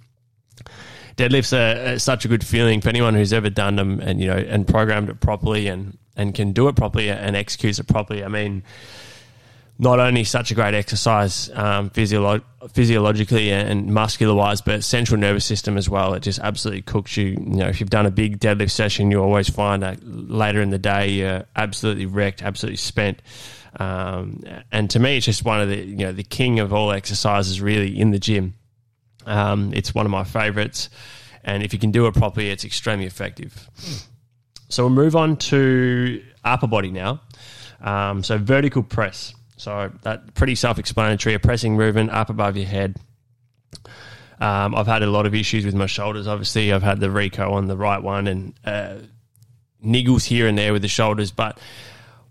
deadlifts 1.15 1.53
are, 1.53 1.94
are, 1.94 2.00
such 2.00 2.25
a 2.25 2.27
good 2.27 2.44
feeling 2.45 2.81
for 2.81 2.89
anyone 2.89 3.13
who's 3.13 3.33
ever 3.33 3.50
done 3.50 3.75
them 3.75 4.00
and 4.00 4.19
you 4.19 4.27
know 4.27 4.38
and 4.38 4.68
programmed 4.68 5.09
it 5.09 5.19
properly 5.19 5.68
and 5.68 5.97
and 6.15 6.35
can 6.35 6.53
do 6.53 6.68
it 6.68 6.75
properly 6.75 7.09
and 7.09 7.35
executes 7.35 7.80
it 7.80 7.88
properly. 7.88 8.24
I 8.24 8.27
mean, 8.27 8.63
not 9.80 10.00
only 10.00 10.24
such 10.24 10.51
a 10.51 10.56
great 10.56 10.75
exercise 10.75 11.50
um, 11.56 11.89
physiolo- 11.89 12.44
physiologically 12.71 13.51
and 13.51 13.88
muscular 13.88 14.36
wise, 14.36 14.62
but 14.62 14.83
central 14.83 15.19
nervous 15.19 15.44
system 15.45 15.75
as 15.75 15.89
well. 15.89 16.13
It 16.13 16.21
just 16.21 16.39
absolutely 16.39 16.83
cooks 16.83 17.18
you. 17.18 17.29
You 17.29 17.38
know, 17.39 17.68
if 17.68 17.79
you've 17.79 17.89
done 17.89 18.06
a 18.06 18.12
big 18.12 18.39
deadlift 18.39 18.71
session, 18.71 19.09
you 19.09 19.21
always 19.21 19.50
find 19.50 19.81
that 19.81 20.00
later 20.03 20.62
in 20.62 20.69
the 20.69 20.77
day 20.77 21.09
you're 21.09 21.45
absolutely 21.56 22.06
wrecked, 22.06 22.44
absolutely 22.44 22.77
spent. 22.77 23.21
Um, 23.79 24.43
and 24.71 24.89
to 24.91 24.99
me, 24.99 25.17
it's 25.17 25.25
just 25.25 25.43
one 25.43 25.61
of 25.61 25.69
the 25.69 25.77
you 25.77 25.97
know 25.97 26.11
the 26.11 26.23
king 26.23 26.59
of 26.59 26.73
all 26.73 26.91
exercises 26.91 27.61
really 27.61 27.99
in 27.99 28.11
the 28.11 28.19
gym. 28.19 28.53
Um, 29.25 29.73
it's 29.73 29.95
one 29.95 30.05
of 30.05 30.11
my 30.11 30.23
favorites, 30.23 30.89
and 31.43 31.63
if 31.63 31.73
you 31.73 31.79
can 31.79 31.91
do 31.91 32.07
it 32.07 32.13
properly, 32.13 32.49
it's 32.49 32.65
extremely 32.65 33.05
effective. 33.05 33.69
So 34.69 34.83
we'll 34.83 34.93
move 34.93 35.15
on 35.15 35.37
to 35.37 36.23
upper 36.43 36.67
body 36.67 36.91
now. 36.91 37.21
Um, 37.81 38.23
so 38.23 38.37
vertical 38.37 38.83
press. 38.83 39.33
So 39.57 39.91
that 40.01 40.33
pretty 40.33 40.55
self-explanatory. 40.55 41.36
A 41.36 41.39
pressing 41.39 41.77
movement 41.77 42.09
up 42.09 42.29
above 42.29 42.57
your 42.57 42.65
head. 42.65 42.98
Um, 44.39 44.75
I've 44.75 44.88
had 44.88 45.03
a 45.03 45.07
lot 45.07 45.25
of 45.25 45.36
issues 45.36 45.65
with 45.65 45.75
my 45.75 45.86
shoulders. 45.86 46.27
Obviously, 46.27 46.74
I've 46.74 46.83
had 46.83 47.00
the 47.00 47.07
reco 47.07 47.51
on 47.51 47.67
the 47.67 47.77
right 47.77 48.01
one 48.01 48.27
and 48.27 48.53
uh, 48.65 48.95
niggles 49.86 50.25
here 50.25 50.48
and 50.48 50.57
there 50.57 50.74
with 50.74 50.81
the 50.81 50.88
shoulders. 50.88 51.31
But 51.31 51.59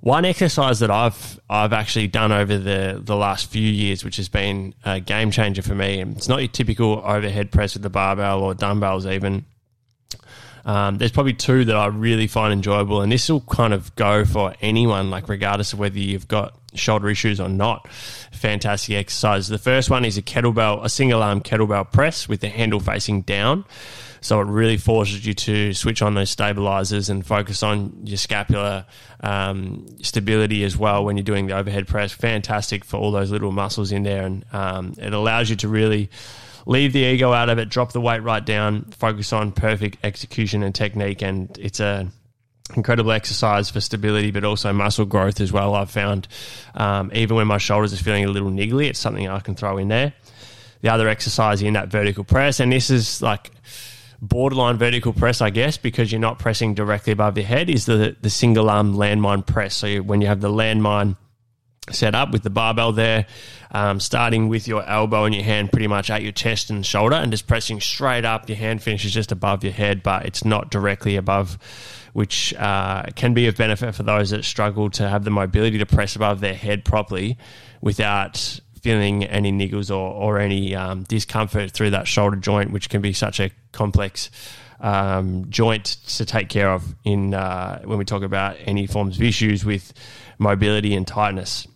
one 0.03 0.25
exercise 0.25 0.81
that 0.81 0.91
I've 0.91 1.41
I've 1.49 1.73
actually 1.73 2.09
done 2.09 2.33
over 2.33 2.59
the 2.59 3.01
the 3.03 3.15
last 3.15 3.51
few 3.51 3.63
years, 3.63 4.05
which 4.05 4.17
has 4.17 4.29
been 4.29 4.75
a 4.85 4.99
game 4.99 5.31
changer 5.31 5.63
for 5.63 5.77
me, 5.77 6.01
and 6.01 6.17
it's 6.17 6.29
not 6.29 6.41
your 6.41 6.49
typical 6.49 7.01
overhead 7.05 7.53
press 7.53 7.75
with 7.75 7.85
the 7.85 7.91
barbell 7.91 8.43
or 8.43 8.53
dumbbells 8.53 9.07
even. 9.07 9.47
Um, 10.65 10.99
there's 10.99 11.13
probably 11.13 11.35
two 11.35 11.65
that 11.67 11.77
I 11.77 11.87
really 11.87 12.27
find 12.27 12.53
enjoyable, 12.53 13.01
and 13.01 13.13
this 13.13 13.29
will 13.29 13.43
kind 13.43 13.73
of 13.73 13.95
go 13.95 14.25
for 14.25 14.55
anyone, 14.61 15.09
like 15.09 15.29
regardless 15.29 15.73
of 15.73 15.79
whether 15.79 15.99
you've 15.99 16.29
got 16.29 16.55
shoulder 16.75 17.09
issues 17.09 17.41
or 17.41 17.49
not. 17.49 17.89
Fantastic 18.33 18.97
exercise. 18.97 19.49
The 19.49 19.59
first 19.59 19.91
one 19.91 20.05
is 20.05 20.17
a 20.17 20.23
kettlebell, 20.23 20.85
a 20.85 20.89
single 20.89 21.23
arm 21.23 21.41
kettlebell 21.41 21.91
press 21.93 22.29
with 22.29 22.41
the 22.41 22.49
handle 22.49 22.81
facing 22.81 23.23
down. 23.23 23.65
So 24.23 24.41
it 24.41 24.47
really 24.47 24.77
forces 24.77 25.27
you 25.27 25.35
to 25.35 25.75
switch 25.75 26.01
on 26.01 26.15
those 26.15 26.31
stabilizers 26.31 27.11
and 27.11 27.27
focus 27.27 27.65
on 27.65 28.03
your 28.05 28.17
scapular 28.17 28.87
um, 29.21 29.85
stability 30.01 30.63
as 30.63 30.77
well 30.77 31.05
when 31.05 31.17
you're 31.17 31.25
doing 31.25 31.49
the 31.49 31.57
overhead 31.57 31.89
press. 31.89 32.13
Fantastic 32.13 32.85
for 32.85 32.99
all 32.99 33.11
those 33.11 33.33
little 33.33 33.51
muscles 33.51 33.91
in 33.91 34.05
there, 34.05 34.23
and 34.25 34.45
um, 34.53 34.95
it 34.97 35.13
allows 35.13 35.51
you 35.51 35.57
to 35.57 35.69
really 35.69 36.09
leave 36.67 36.93
the 36.93 37.01
ego 37.01 37.33
out 37.33 37.49
of 37.49 37.59
it, 37.59 37.69
drop 37.69 37.91
the 37.91 38.01
weight 38.01 38.23
right 38.23 38.47
down, 38.47 38.85
focus 38.93 39.33
on 39.33 39.51
perfect 39.51 39.99
execution 40.05 40.63
and 40.63 40.73
technique, 40.73 41.21
and 41.21 41.59
it's 41.59 41.81
a 41.81 42.09
incredible 42.77 43.13
exercise 43.13 43.71
for 43.71 43.81
stability, 43.81 44.31
but 44.31 44.45
also 44.45 44.73
muscle 44.73 45.05
growth 45.05 45.41
as 45.41 45.53
well. 45.53 45.75
I've 45.75 45.91
found 45.91 46.29
um, 46.75 47.11
even 47.15 47.37
when 47.37 47.47
my 47.47 47.59
shoulders 47.59 47.93
are 47.93 48.03
feeling 48.03 48.25
a 48.25 48.29
little 48.29 48.51
niggly, 48.51 48.89
it's 48.89 48.99
something 48.99 49.29
I 49.29 49.41
can 49.41 49.55
throw 49.55 49.79
in 49.79 49.89
there. 49.89 50.13
The 50.81 50.89
other 50.89 51.09
exercise 51.09 51.63
in 51.63 51.75
that 51.75 51.89
vertical 51.89 52.25
press, 52.25 52.59
and 52.59 52.73
this 52.73 52.91
is 52.91 53.23
like 53.23 53.51
borderline 54.21 54.79
vertical 54.79 55.13
press, 55.13 55.41
I 55.41 55.51
guess, 55.51 55.77
because 55.77 56.11
you're 56.11 56.21
not 56.21 56.39
pressing 56.39 56.75
directly 56.75 57.13
above 57.13 57.37
your 57.37 57.47
head, 57.47 57.71
is 57.71 57.87
the 57.87 58.17
the 58.21 58.31
single 58.31 58.69
arm 58.69 58.95
landmine 58.95 59.47
press. 59.47 59.77
So 59.77 59.99
when 59.99 60.21
you 60.21 60.27
have 60.27 60.41
the 60.41 60.51
landmine 60.51 61.17
set 61.93 62.15
up 62.15 62.31
with 62.31 62.43
the 62.43 62.51
barbell 62.51 62.93
there, 62.93 63.27
um, 63.71 64.01
starting 64.01 64.49
with 64.49 64.69
your 64.69 64.85
elbow 64.85 65.25
and 65.25 65.35
your 65.35 65.45
hand 65.45 65.73
pretty 65.73 65.87
much 65.87 66.11
at 66.11 66.23
your 66.23 66.33
chest 66.33 66.71
and 66.71 66.85
shoulder, 66.85 67.17
and 67.17 67.31
just 67.31 67.47
pressing 67.47 67.81
straight 67.81 68.25
up. 68.25 68.49
Your 68.49 68.59
hand 68.59 68.83
finishes 68.83 69.13
just 69.13 69.33
above 69.33 69.65
your 69.65 69.73
head, 69.73 70.03
but 70.03 70.27
it's 70.27 70.45
not 70.45 70.71
directly 70.71 71.17
above, 71.17 71.59
which 72.13 72.55
uh, 72.55 73.05
can 73.15 73.35
be 73.35 73.47
of 73.47 73.57
benefit 73.57 73.95
for 73.95 74.03
those 74.03 74.31
that 74.31 74.45
struggle 74.45 74.91
to 74.91 75.09
have 75.09 75.25
the 75.25 75.31
mobility 75.31 75.79
to 75.79 75.87
press 75.87 76.17
above 76.17 76.41
their 76.41 76.55
head 76.55 76.85
properly 76.85 77.39
without 77.81 78.61
feeling 78.83 79.25
any 79.25 79.53
niggles 79.53 79.91
or, 79.91 80.13
or 80.13 80.39
any 80.39 80.75
um, 80.75 81.05
discomfort 81.05 81.71
through 81.71 81.91
that 81.91 82.09
shoulder 82.09 82.37
joint, 82.37 82.73
which 82.73 82.91
can 82.91 83.01
be 83.01 83.13
such 83.13 83.39
a 83.41 83.51
complex 83.71 84.31
um, 84.81 85.49
joint 85.49 85.85
to 85.85 86.27
take 86.27 86.49
care 86.49 86.71
of 86.71 86.95
in 87.05 87.33
uh, 87.33 87.81
when 87.85 87.99
we 87.99 88.05
talk 88.05 88.23
about 88.23 88.57
any 88.61 88.87
forms 88.87 89.17
of 89.17 89.23
issues 89.23 89.65
with 89.65 89.93
mobility 90.39 90.95
and 90.95 91.07
tightness. 91.07 91.67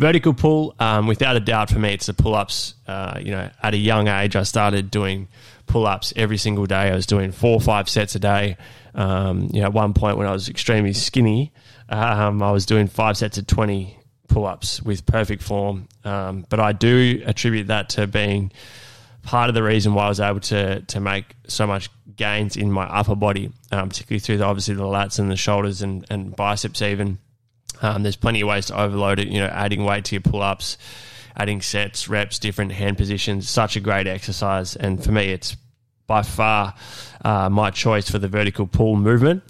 Vertical 0.00 0.32
pull, 0.32 0.74
um, 0.80 1.06
without 1.06 1.36
a 1.36 1.40
doubt, 1.40 1.68
for 1.68 1.78
me, 1.78 1.92
it's 1.92 2.06
the 2.06 2.14
pull 2.14 2.34
ups. 2.34 2.72
Uh, 2.88 3.20
you 3.20 3.32
know, 3.32 3.50
at 3.62 3.74
a 3.74 3.76
young 3.76 4.08
age, 4.08 4.34
I 4.34 4.44
started 4.44 4.90
doing 4.90 5.28
pull 5.66 5.86
ups 5.86 6.14
every 6.16 6.38
single 6.38 6.64
day. 6.64 6.90
I 6.90 6.94
was 6.94 7.04
doing 7.04 7.32
four 7.32 7.52
or 7.52 7.60
five 7.60 7.86
sets 7.86 8.14
a 8.14 8.18
day. 8.18 8.56
Um, 8.94 9.50
you 9.52 9.60
know, 9.60 9.66
at 9.66 9.74
one 9.74 9.92
point 9.92 10.16
when 10.16 10.26
I 10.26 10.32
was 10.32 10.48
extremely 10.48 10.94
skinny, 10.94 11.52
um, 11.90 12.42
I 12.42 12.50
was 12.50 12.64
doing 12.64 12.86
five 12.86 13.18
sets 13.18 13.36
of 13.36 13.46
20 13.46 13.98
pull 14.26 14.46
ups 14.46 14.80
with 14.80 15.04
perfect 15.04 15.42
form. 15.42 15.86
Um, 16.02 16.46
but 16.48 16.60
I 16.60 16.72
do 16.72 17.22
attribute 17.26 17.66
that 17.66 17.90
to 17.90 18.06
being 18.06 18.52
part 19.22 19.50
of 19.50 19.54
the 19.54 19.62
reason 19.62 19.92
why 19.92 20.06
I 20.06 20.08
was 20.08 20.20
able 20.20 20.40
to 20.40 20.80
to 20.80 20.98
make 20.98 21.34
so 21.46 21.66
much 21.66 21.90
gains 22.16 22.56
in 22.56 22.72
my 22.72 22.84
upper 22.84 23.16
body, 23.16 23.52
um, 23.70 23.90
particularly 23.90 24.20
through 24.20 24.38
the, 24.38 24.44
obviously 24.44 24.76
the 24.76 24.82
lats 24.82 25.18
and 25.18 25.30
the 25.30 25.36
shoulders 25.36 25.82
and, 25.82 26.06
and 26.08 26.34
biceps 26.34 26.80
even. 26.80 27.18
Um, 27.82 28.02
there's 28.02 28.16
plenty 28.16 28.40
of 28.42 28.48
ways 28.48 28.66
to 28.66 28.80
overload 28.80 29.18
it, 29.18 29.28
you 29.28 29.40
know, 29.40 29.46
adding 29.46 29.84
weight 29.84 30.04
to 30.06 30.14
your 30.14 30.22
pull 30.22 30.42
ups, 30.42 30.78
adding 31.36 31.62
sets, 31.62 32.08
reps, 32.08 32.38
different 32.38 32.72
hand 32.72 32.96
positions. 32.96 33.48
Such 33.48 33.76
a 33.76 33.80
great 33.80 34.06
exercise. 34.06 34.76
And 34.76 35.02
for 35.02 35.12
me, 35.12 35.32
it's 35.32 35.56
by 36.06 36.22
far 36.22 36.74
uh, 37.24 37.48
my 37.48 37.70
choice 37.70 38.10
for 38.10 38.18
the 38.18 38.28
vertical 38.28 38.66
pull 38.66 38.96
movement. 38.96 39.42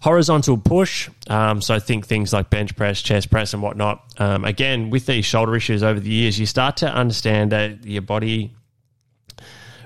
Horizontal 0.00 0.56
push, 0.56 1.10
um, 1.26 1.60
so 1.60 1.80
think 1.80 2.06
things 2.06 2.32
like 2.32 2.50
bench 2.50 2.76
press, 2.76 3.02
chest 3.02 3.30
press, 3.32 3.52
and 3.52 3.60
whatnot. 3.60 4.04
Um, 4.18 4.44
again, 4.44 4.90
with 4.90 5.06
these 5.06 5.24
shoulder 5.24 5.56
issues 5.56 5.82
over 5.82 5.98
the 5.98 6.08
years, 6.08 6.38
you 6.38 6.46
start 6.46 6.76
to 6.78 6.88
understand 6.88 7.50
that 7.50 7.84
your 7.84 8.02
body 8.02 8.52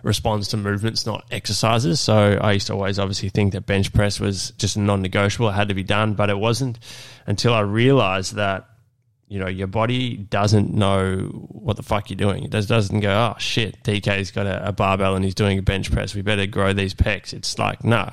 responds 0.03 0.49
to 0.49 0.57
movements, 0.57 1.07
not 1.07 1.25
exercises. 1.31 2.01
So 2.01 2.39
I 2.41 2.53
used 2.53 2.67
to 2.69 2.75
always 2.75 2.99
obviously 2.99 3.29
think 3.29 3.53
that 3.53 3.67
bench 3.67 3.93
press 3.93 4.21
was 4.21 4.51
just 4.53 4.77
non 4.77 5.03
negotiable. 5.03 5.49
It 5.49 5.53
had 5.53 5.69
to 5.69 5.75
be 5.75 5.85
done, 5.85 6.15
but 6.15 6.31
it 6.31 6.39
wasn't 6.39 6.79
until 7.27 7.55
I 7.55 7.61
realized 7.61 8.35
that, 8.35 8.69
you 9.29 9.39
know, 9.39 9.49
your 9.49 9.67
body 9.67 10.17
doesn't 10.17 10.73
know 10.73 11.29
what 11.49 11.77
the 11.77 11.83
fuck 11.83 12.11
you're 12.11 12.17
doing. 12.17 12.45
It 12.45 12.51
doesn't 12.51 13.01
go, 13.01 13.11
oh 13.11 13.39
shit, 13.39 13.83
DK's 13.83 14.31
got 14.31 14.47
a, 14.47 14.69
a 14.69 14.73
barbell 14.73 15.15
and 15.15 15.25
he's 15.25 15.35
doing 15.35 15.59
a 15.59 15.63
bench 15.63 15.91
press. 15.91 16.15
We 16.15 16.23
better 16.23 16.47
grow 16.47 16.73
these 16.73 16.95
pecs. 16.95 17.33
It's 17.33 17.59
like, 17.59 17.85
no. 17.85 18.13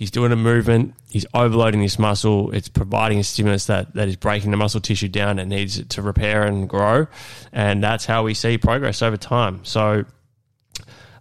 He's 0.00 0.10
doing 0.10 0.32
a 0.32 0.36
movement. 0.36 0.94
He's 1.10 1.26
overloading 1.34 1.82
this 1.82 1.98
muscle. 1.98 2.52
It's 2.52 2.70
providing 2.70 3.18
a 3.18 3.22
stimulus 3.22 3.66
that, 3.66 3.94
that 3.96 4.08
is 4.08 4.16
breaking 4.16 4.50
the 4.50 4.56
muscle 4.56 4.80
tissue 4.80 5.08
down 5.08 5.38
and 5.38 5.50
needs 5.50 5.78
it 5.78 5.90
to 5.90 6.00
repair 6.00 6.44
and 6.44 6.66
grow. 6.66 7.06
And 7.52 7.82
that's 7.82 8.06
how 8.06 8.22
we 8.22 8.32
see 8.32 8.56
progress 8.56 9.02
over 9.02 9.18
time. 9.18 9.62
So, 9.62 10.06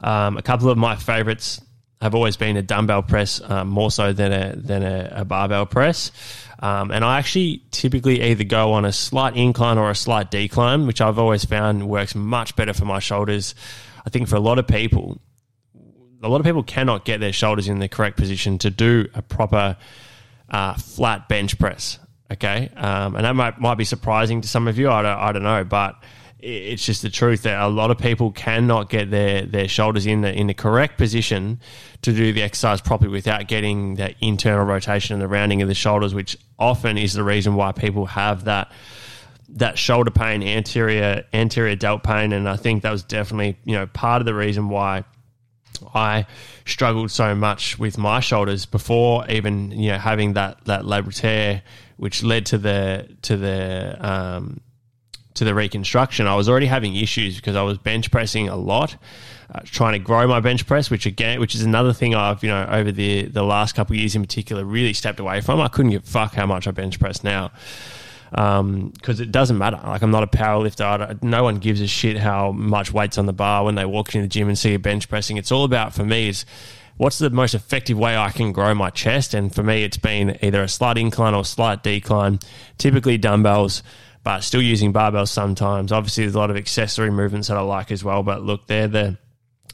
um, 0.01 0.38
a 0.38 0.41
couple 0.41 0.70
of 0.70 0.77
my 0.77 0.96
favorites 0.96 1.62
have 2.01 2.15
always 2.15 2.38
been 2.38 2.56
a 2.56 2.62
dumbbell 2.62 3.03
press, 3.03 3.41
um, 3.50 3.68
more 3.68 3.91
so 3.91 4.13
than 4.13 4.32
a 4.32 4.56
than 4.56 4.84
a, 4.84 5.10
a 5.18 5.25
barbell 5.25 5.65
press. 5.65 6.12
Um, 6.60 6.91
and 6.91 7.03
I 7.03 7.20
actually 7.20 7.63
typically 7.72 8.22
either 8.22 8.44
go 8.44 8.74
on 8.74 8.86
a 8.86 8.91
slight 8.91 9.36
incline 9.36 9.77
or 9.77 9.89
a 9.89 9.96
slight 9.96 10.32
decline, 10.32 10.88
which 10.88 11.01
I've 11.01 11.20
always 11.20 11.46
found 11.46 11.88
works 11.89 12.15
much 12.15 12.56
better 12.56 12.74
for 12.74 12.86
my 12.86 13.00
shoulders. 13.00 13.56
I 14.06 14.10
think 14.10 14.27
for 14.27 14.36
a 14.36 14.41
lot 14.41 14.60
of 14.60 14.68
people, 14.68 15.20
a 16.22 16.29
lot 16.29 16.39
of 16.39 16.46
people 16.46 16.63
cannot 16.63 17.06
get 17.06 17.20
their 17.20 17.34
shoulders 17.34 17.68
in 17.68 17.79
the 17.79 17.88
correct 17.88 18.18
position 18.18 18.58
to 18.60 18.70
do 18.70 19.08
a 19.13 19.22
proper 19.22 19.77
uh, 20.50 20.74
flat 20.75 21.27
bench 21.29 21.58
press. 21.60 22.00
Okay, 22.32 22.70
um, 22.75 23.15
and 23.15 23.25
that 23.25 23.36
might 23.36 23.60
might 23.60 23.75
be 23.75 23.86
surprising 23.86 24.41
to 24.41 24.48
some 24.48 24.68
of 24.68 24.77
you. 24.77 24.89
I 24.89 25.01
don't, 25.01 25.18
I 25.18 25.32
don't 25.32 25.44
know, 25.44 25.63
but 25.63 25.96
it's 26.41 26.86
just 26.86 27.01
the 27.01 27.10
truth 27.10 27.43
that 27.43 27.62
a 27.62 27.67
lot 27.67 27.91
of 27.91 27.98
people 27.98 28.31
cannot 28.31 28.89
get 28.89 29.12
their, 29.12 29.46
their 29.46 29.67
shoulders 29.67 30.05
in 30.05 30.22
the 30.22 30.34
in 30.34 30.48
the 30.48 30.53
correct 30.53 30.98
position 30.98 31.60
to 32.01 32.13
do 32.13 32.31
the 32.31 32.41
exercise 32.41 32.79
properly 32.81 33.12
without 33.12 33.48
getting 33.48 33.96
that 33.96 34.15
internal 34.22 34.65
rotation 34.65 35.13
and 35.13 35.22
the 35.22 35.27
rounding 35.27 35.62
of 35.62 35.67
the 35.67 35.75
shoulders, 35.75 36.13
which 36.13 36.38
often 36.58 36.98
is 36.98 37.13
the 37.13 37.24
reason 37.24 37.55
why 37.55 37.72
people 37.72 38.05
have 38.05 38.46
that 38.46 38.72
that 39.50 39.77
shoulder 39.77 40.12
pain, 40.12 40.43
anterior 40.43 41.25
anterior 41.34 41.75
delt 41.75 42.03
pain, 42.03 42.31
and 42.31 42.48
I 42.48 42.55
think 42.55 42.84
that 42.84 42.91
was 42.91 43.03
definitely 43.03 43.58
you 43.65 43.75
know 43.75 43.88
part 43.88 44.22
of 44.22 44.25
the 44.25 44.34
reason 44.34 44.69
why 44.69 45.03
I 45.93 46.25
struggled 46.65 47.12
so 47.12 47.36
much 47.36 47.77
with 47.77 47.98
my 47.98 48.19
shoulders 48.22 48.65
before 48.65 49.27
even 49.29 49.72
you 49.72 49.91
know 49.91 49.98
having 49.98 50.34
that 50.34 50.63
that 50.65 50.84
labral 50.84 51.62
which 51.98 52.24
led 52.24 52.46
to 52.48 52.58
the 52.58 53.10
to 53.24 53.36
the 53.36 53.98
um, 54.00 54.62
to 55.36 55.46
the 55.46 55.54
reconstruction, 55.54 56.28
I 56.28 56.36
was 56.36 56.50
already 56.50 56.66
having 56.66 56.96
issues 56.96 57.36
because 57.36 57.56
I 57.56 57.62
was 57.62 57.78
bench 57.78 58.12
pressing 58.12 58.50
a 58.50 58.56
lot, 58.56 58.98
uh, 59.54 59.62
trying 59.64 59.94
to 59.94 60.00
grow 60.00 60.28
my 60.28 60.40
bench 60.40 60.66
press, 60.66 60.90
which 60.90 61.06
again, 61.06 61.40
which 61.40 61.56
is 61.56 61.62
another 61.62 61.94
thing 61.94 62.16
I've 62.16 62.44
you 62.44 62.50
know 62.50 62.68
over 62.70 62.92
the 62.92 63.24
the 63.24 63.44
last 63.44 63.76
couple 63.76 63.94
of 63.94 64.00
years 64.00 64.16
in 64.16 64.22
particular 64.22 64.66
really 64.66 64.94
stepped 64.94 65.20
away 65.20 65.42
from. 65.42 65.62
I 65.62 65.68
couldn't 65.68 65.92
give 65.92 66.06
fuck 66.06 66.34
how 66.34 66.46
much 66.46 66.68
I 66.68 66.72
bench 66.72 67.00
press 67.00 67.24
now 67.24 67.52
because 68.32 68.60
um, 68.60 68.94
it 69.04 69.32
doesn't 69.32 69.58
matter. 69.58 69.80
Like 69.84 70.02
I'm 70.02 70.12
not 70.12 70.24
a 70.24 70.28
power 70.28 70.62
lifter. 70.62 71.18
no 71.22 71.44
one 71.44 71.58
gives 71.58 71.82
a 71.82 71.88
shit 71.88 72.18
how 72.18 72.52
much 72.52 72.94
weight's 72.94 73.18
on 73.18 73.26
the 73.26 73.34
bar 73.34 73.66
when 73.66 73.76
they 73.76 73.86
walk 73.86 74.14
into 74.14 74.26
the 74.26 74.30
gym 74.30 74.48
and 74.48 74.58
see 74.58 74.74
a 74.76 74.80
bench 74.80 75.10
pressing. 75.10 75.38
It's 75.38 75.52
all 75.52 75.64
about 75.64 75.94
for 75.94 76.06
me 76.06 76.30
is 76.30 76.46
what's 76.98 77.18
the 77.18 77.30
most 77.30 77.56
effective 77.56 77.98
way 77.98 78.18
I 78.18 78.30
can 78.30 78.52
grow 78.52 78.74
my 78.76 78.92
chest. 78.92 79.34
And 79.34 79.54
for 79.54 79.64
me, 79.64 79.84
it's 79.84 79.98
been 79.98 80.38
either 80.42 80.62
a 80.62 80.68
slight 80.68 80.98
incline 80.98 81.34
or 81.34 81.44
slight 81.44 81.82
decline. 81.82 82.40
Typically 82.78 83.18
dumbbells 83.18 83.82
but 84.24 84.42
still 84.42 84.62
using 84.62 84.94
barbells 84.94 85.30
sometimes. 85.30 85.92
Obviously, 85.92 86.24
there's 86.24 86.36
a 86.36 86.40
lot 86.40 86.52
of 86.52 86.58
accessory 86.58 87.12
movements 87.12 87.48
that 87.48 87.58
I 87.58 87.62
like 87.62 87.92
as 87.92 88.04
well. 88.04 88.24
But 88.24 88.44
look, 88.44 88.68
they're 88.68 88.88
the 88.88 89.18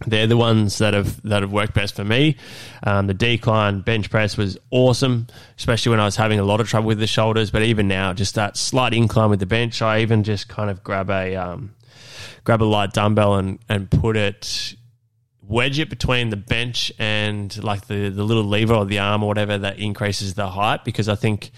they're 0.05 0.27
the 0.27 0.37
ones 0.37 0.79
that 0.79 0.93
have 0.93 1.21
that 1.23 1.41
have 1.41 1.51
worked 1.51 1.73
best 1.73 1.95
for 1.95 2.03
me. 2.03 2.35
Um, 2.83 3.07
the 3.07 3.13
decline 3.13 3.81
bench 3.81 4.09
press 4.09 4.37
was 4.37 4.57
awesome, 4.71 5.27
especially 5.57 5.91
when 5.91 5.99
I 5.99 6.05
was 6.05 6.17
having 6.17 6.39
a 6.39 6.43
lot 6.43 6.59
of 6.59 6.67
trouble 6.67 6.87
with 6.87 6.99
the 6.99 7.07
shoulders. 7.07 7.49
But 7.49 7.63
even 7.63 7.87
now, 7.87 8.13
just 8.13 8.35
that 8.35 8.57
slight 8.57 8.93
incline 8.93 9.29
with 9.29 9.39
the 9.39 9.45
bench, 9.45 9.81
I 9.81 10.01
even 10.01 10.23
just 10.23 10.49
kind 10.49 10.69
of 10.69 10.83
grab 10.83 11.09
a 11.09 11.35
um, 11.35 11.75
grab 12.43 12.61
a 12.61 12.65
light 12.65 12.93
dumbbell 12.93 13.35
and 13.35 13.59
and 13.69 13.89
put 13.89 14.17
it 14.17 14.75
wedge 15.47 15.79
it 15.79 15.89
between 15.89 16.29
the 16.29 16.37
bench 16.37 16.91
and 16.99 17.63
like 17.63 17.87
the 17.87 18.09
the 18.09 18.23
little 18.23 18.43
lever 18.43 18.73
or 18.73 18.85
the 18.85 18.99
arm 18.99 19.23
or 19.23 19.27
whatever 19.27 19.57
that 19.57 19.79
increases 19.79 20.33
the 20.33 20.49
height 20.49 20.83
because 20.83 21.07
I 21.07 21.15
think 21.15 21.51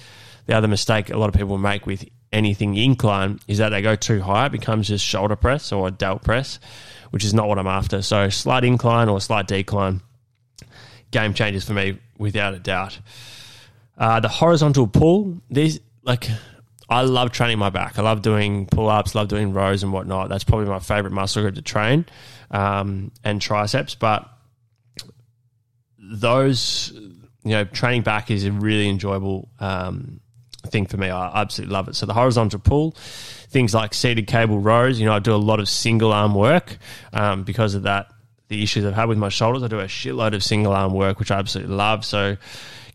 the 0.47 0.55
other 0.55 0.67
mistake 0.67 1.09
a 1.09 1.17
lot 1.17 1.29
of 1.29 1.35
people 1.35 1.57
make 1.57 1.85
with 1.85 2.05
anything 2.31 2.75
incline 2.75 3.39
is 3.47 3.59
that 3.59 3.69
they 3.69 3.81
go 3.81 3.95
too 3.95 4.21
high. 4.21 4.47
It 4.47 4.51
becomes 4.51 4.87
just 4.87 5.05
shoulder 5.05 5.35
press 5.35 5.71
or 5.71 5.91
delt 5.91 6.23
press, 6.23 6.59
which 7.11 7.23
is 7.23 7.33
not 7.33 7.47
what 7.47 7.59
I'm 7.59 7.67
after. 7.67 8.01
So 8.01 8.29
slight 8.29 8.63
incline 8.63 9.09
or 9.09 9.21
slight 9.21 9.47
decline, 9.47 10.01
game 11.11 11.33
changes 11.33 11.65
for 11.65 11.73
me 11.73 11.99
without 12.17 12.53
a 12.53 12.59
doubt. 12.59 12.99
Uh, 13.97 14.19
the 14.19 14.29
horizontal 14.29 14.87
pull, 14.87 15.41
these 15.49 15.79
like 16.03 16.29
I 16.89 17.01
love 17.01 17.31
training 17.31 17.59
my 17.59 17.69
back. 17.69 17.99
I 17.99 18.01
love 18.01 18.21
doing 18.21 18.65
pull 18.67 18.89
ups, 18.89 19.15
love 19.15 19.27
doing 19.27 19.53
rows 19.53 19.83
and 19.83 19.91
whatnot. 19.91 20.29
That's 20.29 20.43
probably 20.43 20.67
my 20.67 20.79
favorite 20.79 21.11
muscle 21.11 21.41
group 21.41 21.55
to 21.55 21.61
train, 21.61 22.05
um, 22.51 23.11
and 23.23 23.41
triceps. 23.41 23.95
But 23.95 24.29
those, 25.97 26.91
you 27.43 27.51
know, 27.51 27.65
training 27.65 28.03
back 28.03 28.31
is 28.31 28.45
a 28.45 28.51
really 28.51 28.87
enjoyable 28.87 29.49
um, 29.59 30.21
thing 30.67 30.85
for 30.85 30.97
me. 30.97 31.09
I 31.09 31.41
absolutely 31.41 31.73
love 31.73 31.87
it. 31.87 31.95
So 31.95 32.05
the 32.05 32.13
horizontal 32.13 32.59
pull, 32.59 32.91
things 33.49 33.73
like 33.73 33.93
seated 33.93 34.27
cable 34.27 34.59
rows. 34.59 34.99
You 34.99 35.05
know, 35.05 35.13
I 35.13 35.19
do 35.19 35.33
a 35.33 35.37
lot 35.37 35.59
of 35.59 35.67
single 35.67 36.13
arm 36.13 36.35
work 36.35 36.77
um, 37.13 37.43
because 37.43 37.75
of 37.75 37.83
that. 37.83 38.11
The 38.49 38.63
issues 38.63 38.85
I've 38.85 38.93
had 38.93 39.09
with 39.09 39.17
my 39.17 39.27
shoulders, 39.27 39.61
I 39.61 39.67
do 39.67 39.79
a 39.79 39.85
shitload 39.85 40.33
of 40.33 40.41
single 40.41 40.71
arm 40.71 40.93
work, 40.93 41.19
which 41.19 41.31
I 41.31 41.39
absolutely 41.39 41.75
love. 41.75 42.05
So 42.05 42.37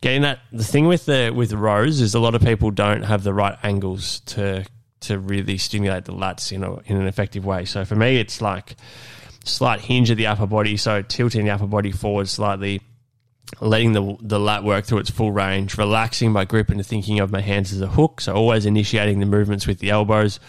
getting 0.00 0.23
that, 0.23 0.38
the 0.50 0.64
thing 0.64 0.87
with 0.87 1.05
the 1.05 1.31
with 1.35 1.52
rows 1.52 2.00
is 2.00 2.14
a 2.14 2.21
lot 2.21 2.35
of 2.35 2.43
people 2.43 2.71
don't 2.71 3.02
have 3.02 3.23
the 3.23 3.35
right 3.35 3.59
angles 3.62 4.21
to 4.21 4.64
to 5.00 5.19
really 5.19 5.59
stimulate 5.59 6.05
the 6.05 6.12
lats 6.12 6.52
in 6.52 6.62
a, 6.62 6.79
in 6.87 6.97
an 6.97 7.07
effective 7.07 7.45
way. 7.45 7.64
So 7.64 7.85
for 7.85 7.97
me, 7.97 8.19
it's 8.19 8.41
like 8.41 8.76
slight 9.45 9.81
hinge 9.81 10.11
of 10.11 10.17
the 10.17 10.26
upper 10.26 10.47
body, 10.47 10.76
so 10.76 11.02
tilting 11.02 11.45
the 11.45 11.50
upper 11.50 11.67
body 11.67 11.93
forward 11.93 12.29
slightly 12.29 12.81
letting 13.61 13.93
the 13.93 14.17
the 14.21 14.41
lat 14.41 14.65
work 14.65 14.85
through 14.85 14.99
its 14.99 15.11
full 15.11 15.33
range, 15.33 15.77
relaxing 15.77 16.33
my 16.33 16.45
grip 16.45 16.71
into 16.71 16.85
thinking 16.85 17.21
of 17.21 17.31
my 17.31 17.41
hands 17.41 17.73
as 17.73 17.81
a 17.81 17.87
hook. 17.87 18.21
So 18.21 18.35
always 18.35 18.67
initiating 18.67 19.21
the 19.21 19.27
movements 19.27 19.67
with 19.67 19.79
the 19.79 19.91
elbows. 19.91 20.41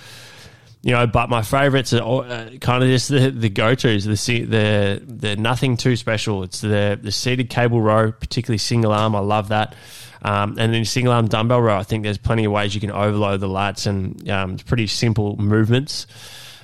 You 0.81 0.91
know, 0.91 1.07
but 1.07 1.29
my 1.29 1.43
favourites 1.43 1.93
are 1.93 2.25
uh, 2.25 2.49
kind 2.59 2.83
of 2.83 2.89
just 2.89 3.07
the, 3.07 3.31
the 3.31 3.49
go 3.49 3.73
tos. 3.73 4.03
The 4.03 4.45
the 4.45 5.01
the 5.05 5.35
nothing 5.37 5.77
too 5.77 5.95
special. 5.95 6.43
It's 6.43 6.59
the 6.61 6.99
the 7.01 7.11
seated 7.11 7.49
cable 7.49 7.81
row, 7.81 8.11
particularly 8.11 8.57
single 8.57 8.91
arm. 8.91 9.15
I 9.15 9.19
love 9.19 9.49
that. 9.49 9.75
Um, 10.23 10.55
and 10.57 10.73
then 10.73 10.85
single 10.85 11.13
arm 11.13 11.27
dumbbell 11.27 11.61
row. 11.61 11.77
I 11.77 11.83
think 11.83 12.03
there's 12.03 12.17
plenty 12.17 12.45
of 12.45 12.51
ways 12.51 12.73
you 12.73 12.81
can 12.81 12.91
overload 12.91 13.41
the 13.41 13.47
lats, 13.47 13.87
and 13.87 14.29
um, 14.29 14.53
it's 14.53 14.63
pretty 14.63 14.87
simple 14.87 15.37
movements. 15.37 16.07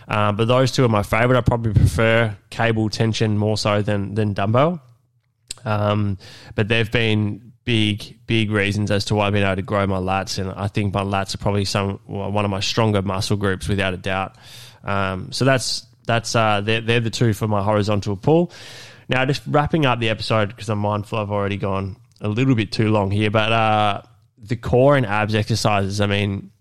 Um, 0.07 0.36
but 0.36 0.48
those 0.48 0.71
two 0.71 0.83
are 0.83 0.89
my 0.89 1.03
favourite. 1.03 1.38
I 1.38 1.41
probably 1.41 1.74
prefer 1.74 2.36
cable 2.50 2.89
tension 2.89 3.38
more 3.38 3.57
so 3.57 3.81
than 3.81 4.15
than 4.15 4.33
dumbbell. 4.33 4.81
Um, 5.65 6.17
but 6.55 6.67
they've 6.67 6.91
been 6.91 7.53
big, 7.65 8.17
big 8.25 8.49
reasons 8.49 8.89
as 8.89 9.05
to 9.05 9.15
why 9.15 9.27
I've 9.27 9.33
been 9.33 9.43
able 9.43 9.57
to 9.57 9.61
grow 9.61 9.85
my 9.85 9.99
lats. 9.99 10.39
And 10.39 10.51
I 10.51 10.67
think 10.67 10.93
my 10.93 11.03
lats 11.03 11.35
are 11.35 11.37
probably 11.37 11.65
some 11.65 11.99
one 12.05 12.43
of 12.43 12.49
my 12.49 12.61
stronger 12.61 13.01
muscle 13.01 13.37
groups 13.37 13.67
without 13.67 13.93
a 13.93 13.97
doubt. 13.97 14.37
Um, 14.83 15.31
so 15.31 15.45
that's 15.45 15.85
that's 16.07 16.35
uh, 16.35 16.61
they're, 16.61 16.81
they're 16.81 16.99
the 16.99 17.11
two 17.11 17.33
for 17.33 17.47
my 17.47 17.61
horizontal 17.61 18.17
pull. 18.17 18.51
Now, 19.07 19.23
just 19.25 19.43
wrapping 19.45 19.85
up 19.85 19.99
the 19.99 20.09
episode 20.09 20.49
because 20.49 20.69
I'm 20.69 20.79
mindful 20.79 21.19
I've 21.19 21.31
already 21.31 21.57
gone 21.57 21.97
a 22.21 22.27
little 22.27 22.55
bit 22.55 22.71
too 22.71 22.89
long 22.89 23.11
here, 23.11 23.29
but 23.29 23.51
uh, 23.51 24.01
the 24.37 24.55
core 24.55 24.97
and 24.97 25.05
abs 25.05 25.35
exercises. 25.35 26.01
I 26.01 26.07
mean, 26.07 26.51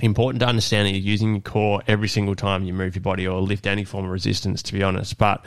important 0.00 0.40
to 0.40 0.46
understand 0.46 0.86
that 0.86 0.92
you're 0.92 1.00
using 1.00 1.34
your 1.34 1.42
core 1.42 1.82
every 1.86 2.08
single 2.08 2.34
time 2.34 2.64
you 2.64 2.72
move 2.72 2.96
your 2.96 3.02
body 3.02 3.26
or 3.26 3.40
lift 3.40 3.66
any 3.68 3.84
form 3.84 4.04
of 4.04 4.10
resistance. 4.10 4.62
To 4.64 4.72
be 4.72 4.82
honest, 4.82 5.16
but 5.16 5.44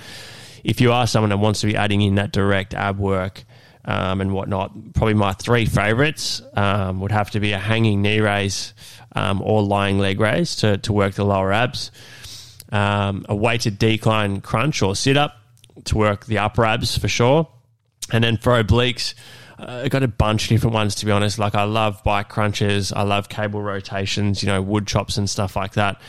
if 0.63 0.79
you 0.81 0.91
are 0.91 1.07
someone 1.07 1.29
that 1.29 1.37
wants 1.37 1.61
to 1.61 1.67
be 1.67 1.75
adding 1.75 2.01
in 2.01 2.15
that 2.15 2.31
direct 2.31 2.73
ab 2.73 2.97
work 2.97 3.43
um, 3.85 4.21
and 4.21 4.33
whatnot, 4.33 4.71
probably 4.93 5.13
my 5.13 5.33
three 5.33 5.65
favorites 5.65 6.41
um, 6.53 7.01
would 7.01 7.11
have 7.11 7.31
to 7.31 7.39
be 7.39 7.51
a 7.51 7.59
hanging 7.59 8.01
knee 8.01 8.19
raise 8.19 8.73
um, 9.15 9.41
or 9.41 9.61
lying 9.61 9.99
leg 9.99 10.19
raise 10.19 10.55
to, 10.57 10.77
to 10.79 10.93
work 10.93 11.13
the 11.15 11.25
lower 11.25 11.51
abs, 11.51 11.91
um, 12.71 13.25
a 13.29 13.35
weighted 13.35 13.77
decline 13.77 14.41
crunch 14.41 14.81
or 14.81 14.95
sit 14.95 15.17
up 15.17 15.35
to 15.85 15.97
work 15.97 16.25
the 16.25 16.37
upper 16.37 16.65
abs 16.65 16.97
for 16.97 17.07
sure, 17.07 17.47
and 18.11 18.23
then 18.23 18.37
for 18.37 18.61
obliques. 18.61 19.13
Uh, 19.59 19.83
I 19.85 19.87
got 19.89 20.03
a 20.03 20.07
bunch 20.07 20.43
of 20.43 20.49
different 20.49 20.73
ones 20.73 20.95
to 20.95 21.05
be 21.05 21.11
honest. 21.11 21.37
Like 21.37 21.55
I 21.55 21.63
love 21.63 22.03
bike 22.03 22.29
crunches, 22.29 22.91
I 22.91 23.03
love 23.03 23.29
cable 23.29 23.61
rotations, 23.61 24.41
you 24.41 24.47
know, 24.47 24.61
wood 24.61 24.87
chops 24.87 25.17
and 25.17 25.29
stuff 25.29 25.55
like 25.55 25.73
that. 25.73 26.01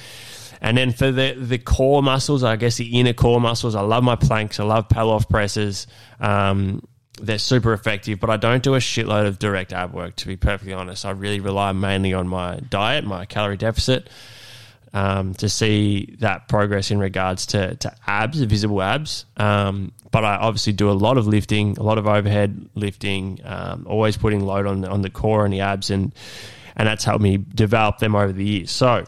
And 0.64 0.78
then 0.78 0.92
for 0.92 1.12
the 1.12 1.37
the 1.38 1.59
core 1.59 2.02
muscles, 2.02 2.42
I 2.42 2.56
guess 2.56 2.78
the 2.78 2.99
inner 2.99 3.12
core 3.12 3.38
muscles, 3.38 3.75
I 3.75 3.83
love 3.83 4.02
my 4.02 4.16
planks, 4.16 4.59
I 4.59 4.64
love 4.64 4.88
Pallof 4.88 5.28
presses. 5.28 5.87
Um, 6.18 6.83
they're 7.21 7.38
super 7.38 7.75
effective, 7.75 8.18
but 8.18 8.30
I 8.30 8.38
don't 8.38 8.62
do 8.62 8.75
a 8.75 8.78
shitload 8.78 9.26
of 9.26 9.38
direct 9.38 9.75
ab 9.75 9.92
work. 9.92 10.16
To 10.16 10.26
be 10.26 10.37
perfectly 10.37 10.73
honest, 10.73 11.04
I 11.04 11.11
really 11.11 11.38
rely 11.38 11.73
mainly 11.73 12.14
on 12.14 12.26
my 12.28 12.61
diet, 12.71 13.04
my 13.04 13.26
calorie 13.26 13.59
deficit, 13.59 14.09
um, 14.94 15.35
to 15.35 15.50
see 15.50 16.16
that 16.21 16.49
progress 16.49 16.90
in 16.90 16.99
regards 16.99 17.44
to, 17.49 17.75
to 17.75 17.94
abs, 18.06 18.40
visible 18.40 18.80
abs. 18.80 19.26
Um, 19.37 19.92
but 20.11 20.25
I 20.25 20.37
obviously 20.37 20.73
do 20.73 20.90
a 20.90 20.92
lot 20.92 21.18
of 21.18 21.26
lifting, 21.26 21.76
a 21.76 21.83
lot 21.83 21.99
of 21.99 22.06
overhead 22.06 22.71
lifting, 22.75 23.38
um, 23.44 23.87
always 23.87 24.16
putting 24.16 24.40
load 24.40 24.66
on 24.66 24.83
on 24.87 25.02
the 25.02 25.11
core 25.11 25.44
and 25.44 25.52
the 25.52 25.61
abs, 25.61 25.90
and 25.90 26.14
and 26.75 26.88
that's 26.88 27.04
helped 27.04 27.23
me 27.23 27.37
develop 27.37 27.99
them 27.99 28.16
over 28.16 28.33
the 28.33 28.44
years. 28.44 28.71
So 28.71 29.04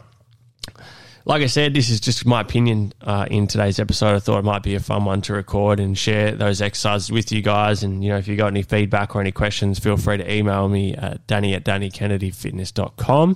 like 1.27 1.41
I 1.41 1.47
said, 1.47 1.73
this 1.73 1.89
is 1.89 1.99
just 1.99 2.25
my 2.25 2.39
opinion 2.39 2.93
uh, 3.01 3.27
in 3.29 3.47
today's 3.47 3.79
episode. 3.79 4.15
I 4.15 4.19
thought 4.19 4.39
it 4.39 4.45
might 4.45 4.63
be 4.63 4.75
a 4.75 4.79
fun 4.79 5.03
one 5.03 5.21
to 5.23 5.33
record 5.33 5.77
and 5.77 5.97
share 5.97 6.31
those 6.31 6.61
exercises 6.61 7.11
with 7.11 7.33
you 7.33 7.41
guys. 7.41 7.83
And, 7.83 8.01
you 8.01 8.09
know, 8.09 8.17
if 8.17 8.29
you 8.29 8.37
got 8.37 8.47
any 8.47 8.63
feedback 8.63 9.13
or 9.13 9.19
any 9.19 9.33
questions, 9.33 9.77
feel 9.77 9.97
free 9.97 10.15
to 10.15 10.33
email 10.33 10.69
me 10.69 10.95
at 10.95 11.27
danny 11.27 11.53
at 11.53 11.65
dannykennedyfitness.com. 11.65 13.35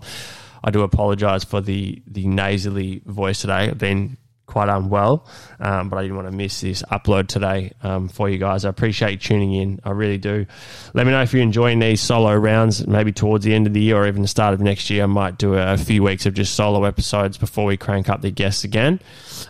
I 0.63 0.71
do 0.71 0.83
apologize 0.83 1.43
for 1.43 1.59
the, 1.59 2.01
the 2.07 2.25
nasally 2.27 3.01
voice 3.05 3.41
today. 3.41 3.69
I've 3.69 3.77
been 3.77 4.15
quite 4.51 4.67
unwell, 4.67 5.25
um, 5.61 5.87
but 5.87 5.95
I 5.95 6.01
didn't 6.01 6.17
want 6.17 6.27
to 6.27 6.35
miss 6.35 6.59
this 6.59 6.83
upload 6.91 7.27
today 7.27 7.71
um, 7.81 8.09
for 8.09 8.29
you 8.29 8.37
guys. 8.37 8.65
I 8.65 8.69
appreciate 8.69 9.11
you 9.11 9.17
tuning 9.17 9.53
in. 9.53 9.79
I 9.85 9.91
really 9.91 10.17
do. 10.17 10.45
Let 10.93 11.05
me 11.05 11.13
know 11.13 11.21
if 11.21 11.31
you're 11.31 11.41
enjoying 11.41 11.79
these 11.79 12.01
solo 12.01 12.35
rounds. 12.35 12.85
Maybe 12.85 13.13
towards 13.13 13.45
the 13.45 13.53
end 13.53 13.65
of 13.65 13.73
the 13.73 13.81
year 13.81 13.95
or 13.95 14.07
even 14.07 14.21
the 14.21 14.27
start 14.27 14.53
of 14.53 14.59
next 14.59 14.89
year, 14.89 15.03
I 15.03 15.07
might 15.07 15.37
do 15.37 15.55
a, 15.55 15.77
few 15.77 16.03
weeks 16.03 16.25
of 16.25 16.33
just 16.33 16.53
solo 16.53 16.83
episodes 16.83 17.37
before 17.37 17.65
we 17.65 17.77
crank 17.77 18.09
up 18.09 18.21
the 18.21 18.29
guests 18.29 18.65
again. 18.65 18.99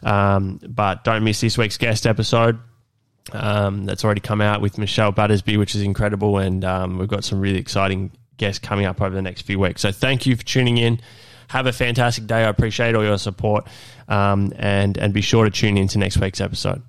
Um, 0.04 0.60
but 0.66 1.04
don't 1.04 1.24
miss 1.24 1.42
this 1.42 1.58
week's 1.58 1.78
guest 1.78 2.06
episode. 2.06 2.60
Um, 3.32 3.86
that's 3.86 4.06
already 4.06 4.22
come 4.22 4.40
out 4.40 4.62
with 4.62 4.78
Michelle 4.78 5.12
Battersby, 5.12 5.58
which 5.58 5.76
is 5.76 5.82
incredible, 5.82 6.38
and 6.38 6.64
um, 6.64 7.00
we've 7.00 7.10
got 7.10 7.24
some 7.24 7.40
really 7.40 7.60
exciting 7.60 8.12
guests 8.38 8.60
coming 8.60 8.86
up 8.86 9.02
over 9.02 9.16
the 9.16 9.22
next 9.22 9.42
few 9.42 9.60
weeks. 9.60 9.82
So 9.82 9.92
thank 9.92 10.26
you 10.26 10.36
for 10.36 10.44
tuning 10.44 10.78
in. 10.78 11.02
Have 11.52 11.68
a 11.68 11.74
fantastic 11.74 12.28
day. 12.28 12.46
I 12.46 12.50
appreciate 12.50 12.96
all 12.96 13.04
your 13.04 13.18
support. 13.18 13.68
Um, 14.08 14.54
and, 14.56 14.98
and 14.98 15.14
be 15.14 15.20
sure 15.20 15.44
to 15.44 15.52
tune 15.52 15.78
in 15.78 15.90
to 15.90 16.00
next 16.00 16.18
week's 16.18 16.40
episode. 16.40 16.82